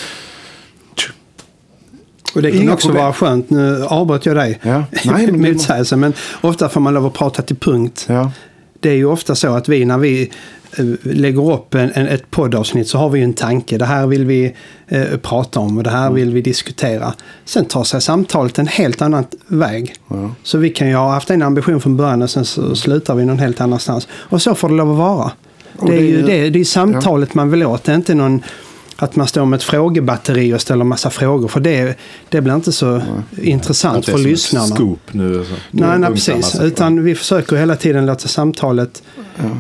och 2.36 2.42
det 2.42 2.52
kan 2.52 2.62
Inga 2.62 2.74
också 2.74 2.88
problem. 2.88 3.04
vara 3.04 3.14
skönt. 3.14 3.50
Nu 3.50 3.84
avbröt 3.86 4.26
jag 4.26 4.36
dig. 4.36 4.60
Ja. 4.62 4.84
Nej, 5.06 5.28
men- 5.32 5.42
Motsägelse. 5.54 5.96
Men 5.96 6.14
ofta 6.42 6.70
får 6.70 6.82
man 6.82 6.94
lov 6.94 7.06
att 7.06 7.14
prata 7.14 7.42
till 7.42 7.56
punkt. 7.56 8.06
ja. 8.10 8.32
Det 8.80 8.90
är 8.90 8.96
ju 8.96 9.06
ofta 9.06 9.36
så 9.36 9.54
att 9.56 9.70
vi 9.70 9.86
när 9.86 9.98
vi 9.98 10.32
eh, 10.78 10.86
lägger 11.04 11.52
upp 11.54 11.74
en, 11.76 11.92
en, 11.94 12.08
ett 12.08 12.32
poddavsnitt 12.32 12.88
så 12.88 12.98
har 12.98 13.10
vi 13.10 13.22
en 13.22 13.34
tanke. 13.34 13.78
Det 13.78 13.86
här 13.86 14.08
vill 14.08 14.26
vi 14.26 14.54
eh, 14.88 15.04
prata 15.22 15.60
om 15.60 15.78
och 15.78 15.84
det 15.84 15.90
här 15.90 16.12
vill 16.12 16.30
vi 16.34 16.42
diskutera. 16.42 17.14
Sen 17.46 17.66
tar 17.66 17.84
sig 17.84 18.02
samtalet 18.02 18.60
en 18.60 18.68
helt 18.68 19.02
annan 19.02 19.26
väg. 19.48 19.96
Så 20.44 20.58
vi 20.58 20.70
kan 20.70 20.88
ju 20.90 20.96
ha 20.96 21.12
haft 21.14 21.30
en 21.30 21.42
ambition 21.42 21.82
från 21.82 21.98
början 21.98 22.22
och 22.22 22.30
sen 22.30 22.46
så 22.46 22.76
slutar 22.76 23.16
vi 23.16 23.26
någon 23.26 23.40
helt 23.40 23.62
annanstans. 23.62 24.08
Och 24.14 24.42
så 24.42 24.56
får 24.56 24.70
det 24.70 24.76
lov 24.76 24.92
att 24.92 24.98
vara. 24.98 25.32
Det 25.82 25.88
är 25.88 25.90
det 25.92 25.98
är 25.98 26.02
ju 26.02 26.22
det, 26.22 26.50
det 26.50 26.60
är 26.60 26.64
samtalet 26.64 27.34
man 27.34 27.52
vill 27.52 27.64
åt. 27.64 27.84
Det 27.84 27.92
är 27.92 27.96
inte 27.96 28.16
någon 28.16 28.44
att 28.96 29.16
man 29.16 29.28
står 29.28 29.46
med 29.46 29.58
ett 29.58 29.64
frågebatteri 29.64 30.54
och 30.54 30.62
ställer 30.62 30.86
massa 30.86 31.10
frågor. 31.10 31.48
För 31.48 31.60
det, 31.60 31.98
det 32.30 32.42
blir 32.42 32.56
inte 32.56 32.72
så 32.72 33.02
intressant 33.42 33.98
Att 33.98 34.06
det 34.06 34.12
är 34.12 34.14
för 34.14 34.18
som 34.18 34.26
ett 34.26 34.32
lyssnarna. 34.32 34.76
Scoop 34.76 35.14
nu. 35.14 35.46
Så. 35.46 35.56
Nej, 35.72 36.00
nej 36.00 36.12
precis. 36.12 36.60
Utan 36.62 37.04
vi 37.04 37.16
försöker 37.16 37.56
hela 37.56 37.76
tiden 37.76 38.06
låta 38.06 38.28
samtalet... 38.28 39.04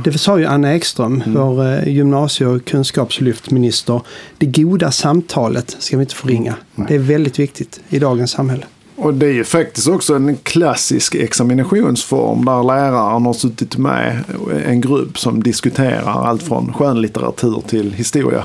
Det 0.03 0.17
sa 0.17 0.39
ju 0.39 0.45
Anna 0.45 0.73
Ekström, 0.73 1.23
vår 1.25 1.65
eh, 1.65 1.87
gymnasie 1.87 2.47
och 2.47 2.65
kunskapslyftminister. 2.65 4.01
Det 4.37 4.45
goda 4.45 4.91
samtalet 4.91 5.75
ska 5.79 5.97
vi 5.97 6.03
inte 6.03 6.15
förringa. 6.15 6.55
Det 6.75 6.95
är 6.95 6.99
väldigt 6.99 7.39
viktigt 7.39 7.79
i 7.89 7.99
dagens 7.99 8.31
samhälle. 8.31 8.65
Och 8.97 9.13
det 9.13 9.25
är 9.25 9.31
ju 9.31 9.43
faktiskt 9.43 9.87
också 9.87 10.15
en 10.15 10.37
klassisk 10.37 11.15
examinationsform 11.15 12.45
där 12.45 12.63
läraren 12.63 13.25
har 13.25 13.33
suttit 13.33 13.77
med 13.77 14.23
en 14.65 14.81
grupp 14.81 15.19
som 15.19 15.43
diskuterar 15.43 16.25
allt 16.27 16.43
från 16.43 16.73
skönlitteratur 16.73 17.63
till 17.67 17.93
historia. 17.93 18.43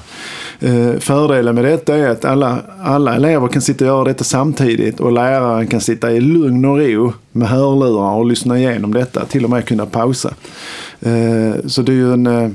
Eh, 0.61 0.93
fördelen 0.99 1.55
med 1.55 1.65
detta 1.65 1.97
är 1.97 2.09
att 2.09 2.25
alla, 2.25 2.59
alla 2.83 3.15
elever 3.17 3.49
kan 3.49 3.63
sitta 3.63 3.85
och 3.85 3.89
göra 3.89 4.05
detta 4.05 4.25
samtidigt 4.25 5.01
och 5.01 5.13
läraren 5.13 5.67
kan 5.67 5.81
sitta 5.81 6.13
i 6.13 6.21
lugn 6.21 6.65
och 6.65 6.79
ro 6.79 7.13
med 7.33 7.49
hörlurar 7.49 8.15
och 8.15 8.27
lyssna 8.27 8.59
igenom 8.59 8.95
detta, 8.95 9.25
till 9.25 9.45
och 9.45 9.51
med 9.51 9.65
kunna 9.65 9.87
pausa. 9.87 10.35
Eh, 11.01 11.55
så 11.67 11.83
det 11.83 11.93
är 11.93 11.97
ju 11.97 12.13
en, 12.13 12.27
eh, 12.27 12.51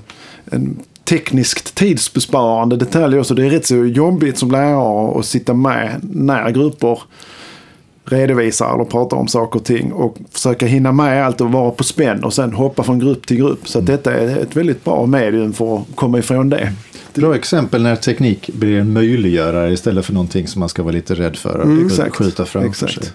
en 0.45 0.79
tekniskt 1.03 1.75
tidsbesparande 1.75 2.77
detalj 2.77 3.19
också. 3.19 3.33
Det 3.33 3.45
är 3.45 3.49
rätt 3.49 3.65
så 3.65 3.75
jobbigt 3.75 4.37
som 4.37 4.51
lärare 4.51 5.19
att 5.19 5.25
sitta 5.25 5.53
med 5.53 5.99
när 6.01 6.49
grupper 6.51 6.99
redovisar 8.05 8.75
eller 8.75 8.83
pratar 8.85 9.17
om 9.17 9.27
saker 9.27 9.59
och 9.59 9.65
ting 9.65 9.93
och 9.93 10.17
försöka 10.31 10.65
hinna 10.65 10.91
med 10.91 11.25
allt 11.25 11.41
och 11.41 11.51
vara 11.51 11.71
på 11.71 11.83
spänn 11.83 12.23
och 12.23 12.33
sen 12.33 12.53
hoppa 12.53 12.83
från 12.83 12.99
grupp 12.99 13.27
till 13.27 13.37
grupp. 13.37 13.67
Så 13.67 13.79
att 13.79 13.85
detta 13.85 14.13
är 14.13 14.37
ett 14.37 14.55
väldigt 14.55 14.83
bra 14.83 15.05
medium 15.05 15.53
för 15.53 15.77
att 15.77 15.83
komma 15.95 16.19
ifrån 16.19 16.49
det. 16.49 16.71
Bra 17.13 17.35
exempel 17.35 17.83
när 17.83 17.95
teknik 17.95 18.49
blir 18.53 18.79
en 18.79 18.93
möjliggörare 18.93 19.73
istället 19.73 20.05
för 20.05 20.13
någonting 20.13 20.47
som 20.47 20.59
man 20.59 20.69
ska 20.69 20.83
vara 20.83 20.93
lite 20.93 21.15
rädd 21.15 21.35
för 21.35 21.57
och 21.59 21.65
Mm, 21.65 21.85
exakt. 21.87 22.15
skjuta 22.15 22.45
framför 22.45 22.69
Exakt. 22.69 22.93
sig. 22.93 23.13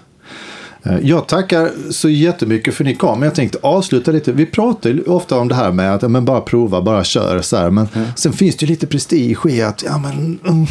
Eh, 0.83 0.99
Jag 1.01 1.27
tackar 1.27 1.69
så 1.89 2.09
jättemycket 2.09 2.73
för 2.73 2.83
att 2.83 2.87
ni 2.87 2.95
kom. 2.95 3.19
Men 3.19 3.27
jag 3.27 3.35
tänkte 3.35 3.57
avsluta 3.61 4.11
lite. 4.11 4.31
Vi 4.31 4.45
pratar 4.45 4.89
ju 4.89 5.03
ofta 5.03 5.37
om 5.37 5.47
det 5.47 5.55
här 5.55 5.71
med 5.71 5.95
att 5.95 6.01
ja, 6.01 6.07
men 6.07 6.25
bara 6.25 6.41
prova, 6.41 6.81
bara 6.81 7.03
kör. 7.03 7.41
Så 7.41 7.57
här. 7.57 7.69
Men 7.69 7.87
sen 8.15 8.33
finns 8.33 8.55
det 8.55 8.65
ju 8.65 8.69
lite 8.69 8.87
prestige 8.87 9.45
i 9.49 9.61
att 9.61 9.83
ja, 9.83 9.97
men, 9.97 10.39
mm, 10.47 10.65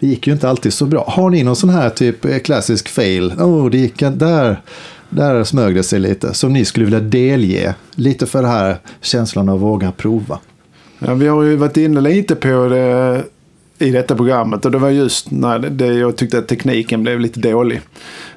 det 0.00 0.06
gick 0.06 0.26
ju 0.26 0.32
inte 0.32 0.48
alltid 0.48 0.72
så 0.72 0.86
bra. 0.86 1.04
Har 1.08 1.30
ni 1.30 1.42
någon 1.42 1.56
sån 1.56 1.70
här 1.70 1.90
typ 1.90 2.24
eh, 2.24 2.38
klassisk 2.38 2.88
fail? 2.88 3.32
Oh, 3.32 3.70
det 3.70 3.78
gick 3.78 3.98
där, 3.98 4.60
där 5.10 5.44
smög 5.44 5.74
det 5.74 5.82
sig 5.82 6.00
lite. 6.00 6.34
Som 6.34 6.52
ni 6.52 6.64
skulle 6.64 6.84
vilja 6.84 7.00
delge. 7.00 7.74
Lite 7.94 8.26
för 8.26 8.42
det 8.42 8.48
här 8.48 8.76
känslan 9.00 9.48
av 9.48 9.54
att 9.54 9.60
våga 9.62 9.92
prova. 9.92 10.38
Ja, 10.98 11.14
vi 11.14 11.28
har 11.28 11.42
ju 11.42 11.56
varit 11.56 11.76
inne 11.76 12.00
lite 12.00 12.34
på 12.34 12.48
det 12.68 13.24
i 13.82 13.90
detta 13.90 14.16
programmet 14.16 14.64
och 14.64 14.70
det 14.70 14.78
var 14.78 14.90
just 14.90 15.30
när 15.30 15.58
det, 15.58 15.86
jag 15.86 16.16
tyckte 16.16 16.38
att 16.38 16.48
tekniken 16.48 17.02
blev 17.02 17.20
lite 17.20 17.40
dålig. 17.40 17.80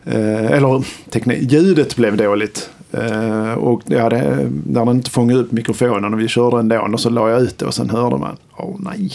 Eh, 0.05 0.51
eller 0.51 0.83
teknik, 1.09 1.51
ljudet 1.51 1.95
blev 1.95 2.17
dåligt. 2.17 2.69
Eh, 2.91 3.53
och 3.53 3.81
jag 3.85 4.01
hade, 4.01 4.49
när 4.65 4.85
den 4.85 4.95
inte 4.95 5.09
fångade 5.09 5.39
upp 5.39 5.51
mikrofonen 5.51 6.13
och 6.13 6.19
vi 6.19 6.27
körde 6.27 6.59
ändå 6.59 6.89
och 6.93 6.99
så 6.99 7.09
la 7.09 7.29
jag 7.29 7.41
ut 7.41 7.57
det 7.57 7.65
och 7.65 7.73
sen 7.73 7.89
hörde 7.89 8.17
man. 8.17 8.37
Åh 8.57 8.75
nej. 8.79 9.11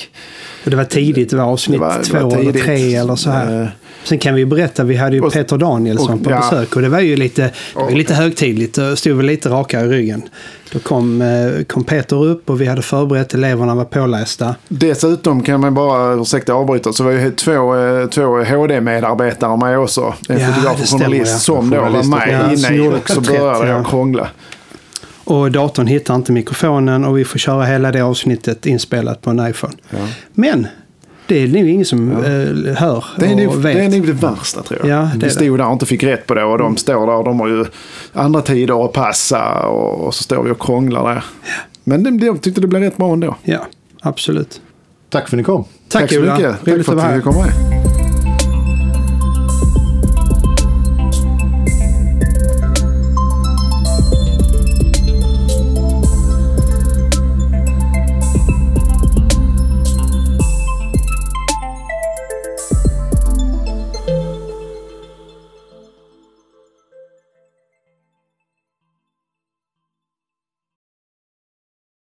Och 0.64 0.70
det 0.70 0.76
var 0.76 0.84
tidigt, 0.84 1.30
det 1.30 1.36
var 1.36 1.44
avsnitt 1.44 1.80
Det 1.80 1.86
var- 1.86 1.98
det 1.98 2.04
två 2.04 2.28
var 2.28 2.38
eller 2.38 2.52
tre 2.52 2.94
eller 2.94 3.16
så 3.16 3.30
här. 3.30 3.62
Eh, 3.62 3.68
Sen 4.04 4.18
kan 4.18 4.34
vi 4.34 4.46
berätta, 4.46 4.84
vi 4.84 4.96
hade 4.96 5.16
ju 5.16 5.22
Och- 5.22 5.32
Peter 5.32 5.58
Danielsson 5.58 6.14
och- 6.18 6.24
på 6.24 6.30
ja. 6.30 6.36
besök 6.50 6.76
och 6.76 6.82
det 6.82 6.88
var 6.88 7.00
ju 7.00 7.16
lite, 7.16 7.42
det 7.42 7.52
var 7.74 7.82
Och- 7.82 7.92
lite 7.92 8.14
högtidligt 8.14 8.78
och 8.78 8.98
stod 8.98 9.16
väl 9.16 9.26
lite 9.26 9.48
rakare 9.48 9.84
i 9.86 9.88
ryggen. 9.88 10.22
Då 10.72 10.78
kom, 10.78 11.22
eh, 11.22 11.64
kom 11.64 11.84
Peter 11.84 12.24
upp 12.24 12.50
och 12.50 12.60
vi 12.60 12.66
hade 12.66 12.82
förberett, 12.82 13.34
eleverna 13.34 13.74
var 13.74 13.84
pålästa. 13.84 14.54
Dessutom 14.68 15.42
kan 15.42 15.60
man 15.60 15.74
bara, 15.74 16.14
ursäkta 16.14 16.52
avbryta, 16.52 16.92
så 16.92 17.04
var 17.04 17.10
ju 17.10 17.30
två, 17.30 17.76
eh, 17.76 18.06
två 18.06 18.22
HD-medarbetare 18.44 19.56
med 19.56 19.78
också. 19.78 20.14
En 20.28 20.38
Ja, 20.40 20.46
fotograf 20.46 20.76
det 20.76 20.82
och 20.82 20.88
stämmer, 20.88 21.04
journalist 21.04 21.32
ja. 21.32 21.38
som 21.38 21.70
då 21.70 21.76
var 21.80 21.90
med 21.90 22.28
Ja, 22.28 22.56
som 22.56 22.74
inne 22.74 22.84
i 22.84 22.88
och 22.88 23.10
så 23.10 23.20
började 23.20 23.46
ja. 23.46 23.66
jag 23.66 23.86
krångla. 23.86 24.28
Och 25.30 25.50
datorn 25.52 25.86
hittar 25.86 26.14
inte 26.14 26.32
mikrofonen 26.32 27.04
och 27.04 27.18
vi 27.18 27.24
får 27.24 27.38
köra 27.38 27.64
hela 27.64 27.92
det 27.92 28.00
avsnittet 28.00 28.66
inspelat 28.66 29.20
på 29.22 29.30
en 29.30 29.48
iPhone. 29.50 29.74
Men 30.34 30.66
det 31.26 31.42
är 31.42 31.48
nog 31.48 31.68
ingen 31.68 31.84
som 31.84 32.10
eh, 32.10 32.74
hör 32.76 33.04
Det 33.18 33.26
är, 33.26 33.30
och 33.32 33.36
nog, 33.36 33.54
vet. 33.54 33.76
det 33.76 33.84
är 33.84 33.88
nog 33.88 34.06
det 34.06 34.12
värsta 34.12 34.62
tror 34.62 34.80
jag. 34.86 34.88
Ja, 34.88 35.10
vi 35.16 35.30
stod 35.30 35.58
där 35.58 35.66
och 35.66 35.72
inte 35.72 35.86
fick 35.86 36.02
rätt 36.02 36.26
på 36.26 36.34
det 36.34 36.44
och 36.44 36.58
de 36.58 36.76
står 36.76 37.06
där 37.06 37.14
och 37.14 37.24
de 37.24 37.40
har 37.40 37.48
ju 37.48 37.64
andra 38.12 38.42
tider 38.42 38.84
att 38.84 38.92
passa 38.92 39.66
och, 39.66 40.06
och 40.06 40.14
så 40.14 40.22
står 40.22 40.42
vi 40.42 40.50
och 40.50 40.60
krånglar 40.62 41.14
där. 41.14 41.24
Men 41.84 42.02
det, 42.02 42.10
det, 42.10 42.26
jag 42.26 42.42
tyckte 42.42 42.60
det 42.60 42.66
blev 42.66 42.82
rätt 42.82 42.96
bra 42.96 43.12
ändå. 43.12 43.36
Ja, 43.42 43.66
absolut. 44.00 44.60
Tack 45.08 45.28
för 45.28 45.36
att 45.36 45.38
ni 45.38 45.44
kom. 45.44 45.64
Tack, 45.88 46.12
så 46.12 46.20
Ola. 46.20 46.34
mycket. 46.34 46.50
Tack 46.64 46.84
för 46.84 46.96
att 46.98 47.10
vi 47.10 47.14
fick 47.14 47.24
komma 47.24 47.44
med. 47.44 47.79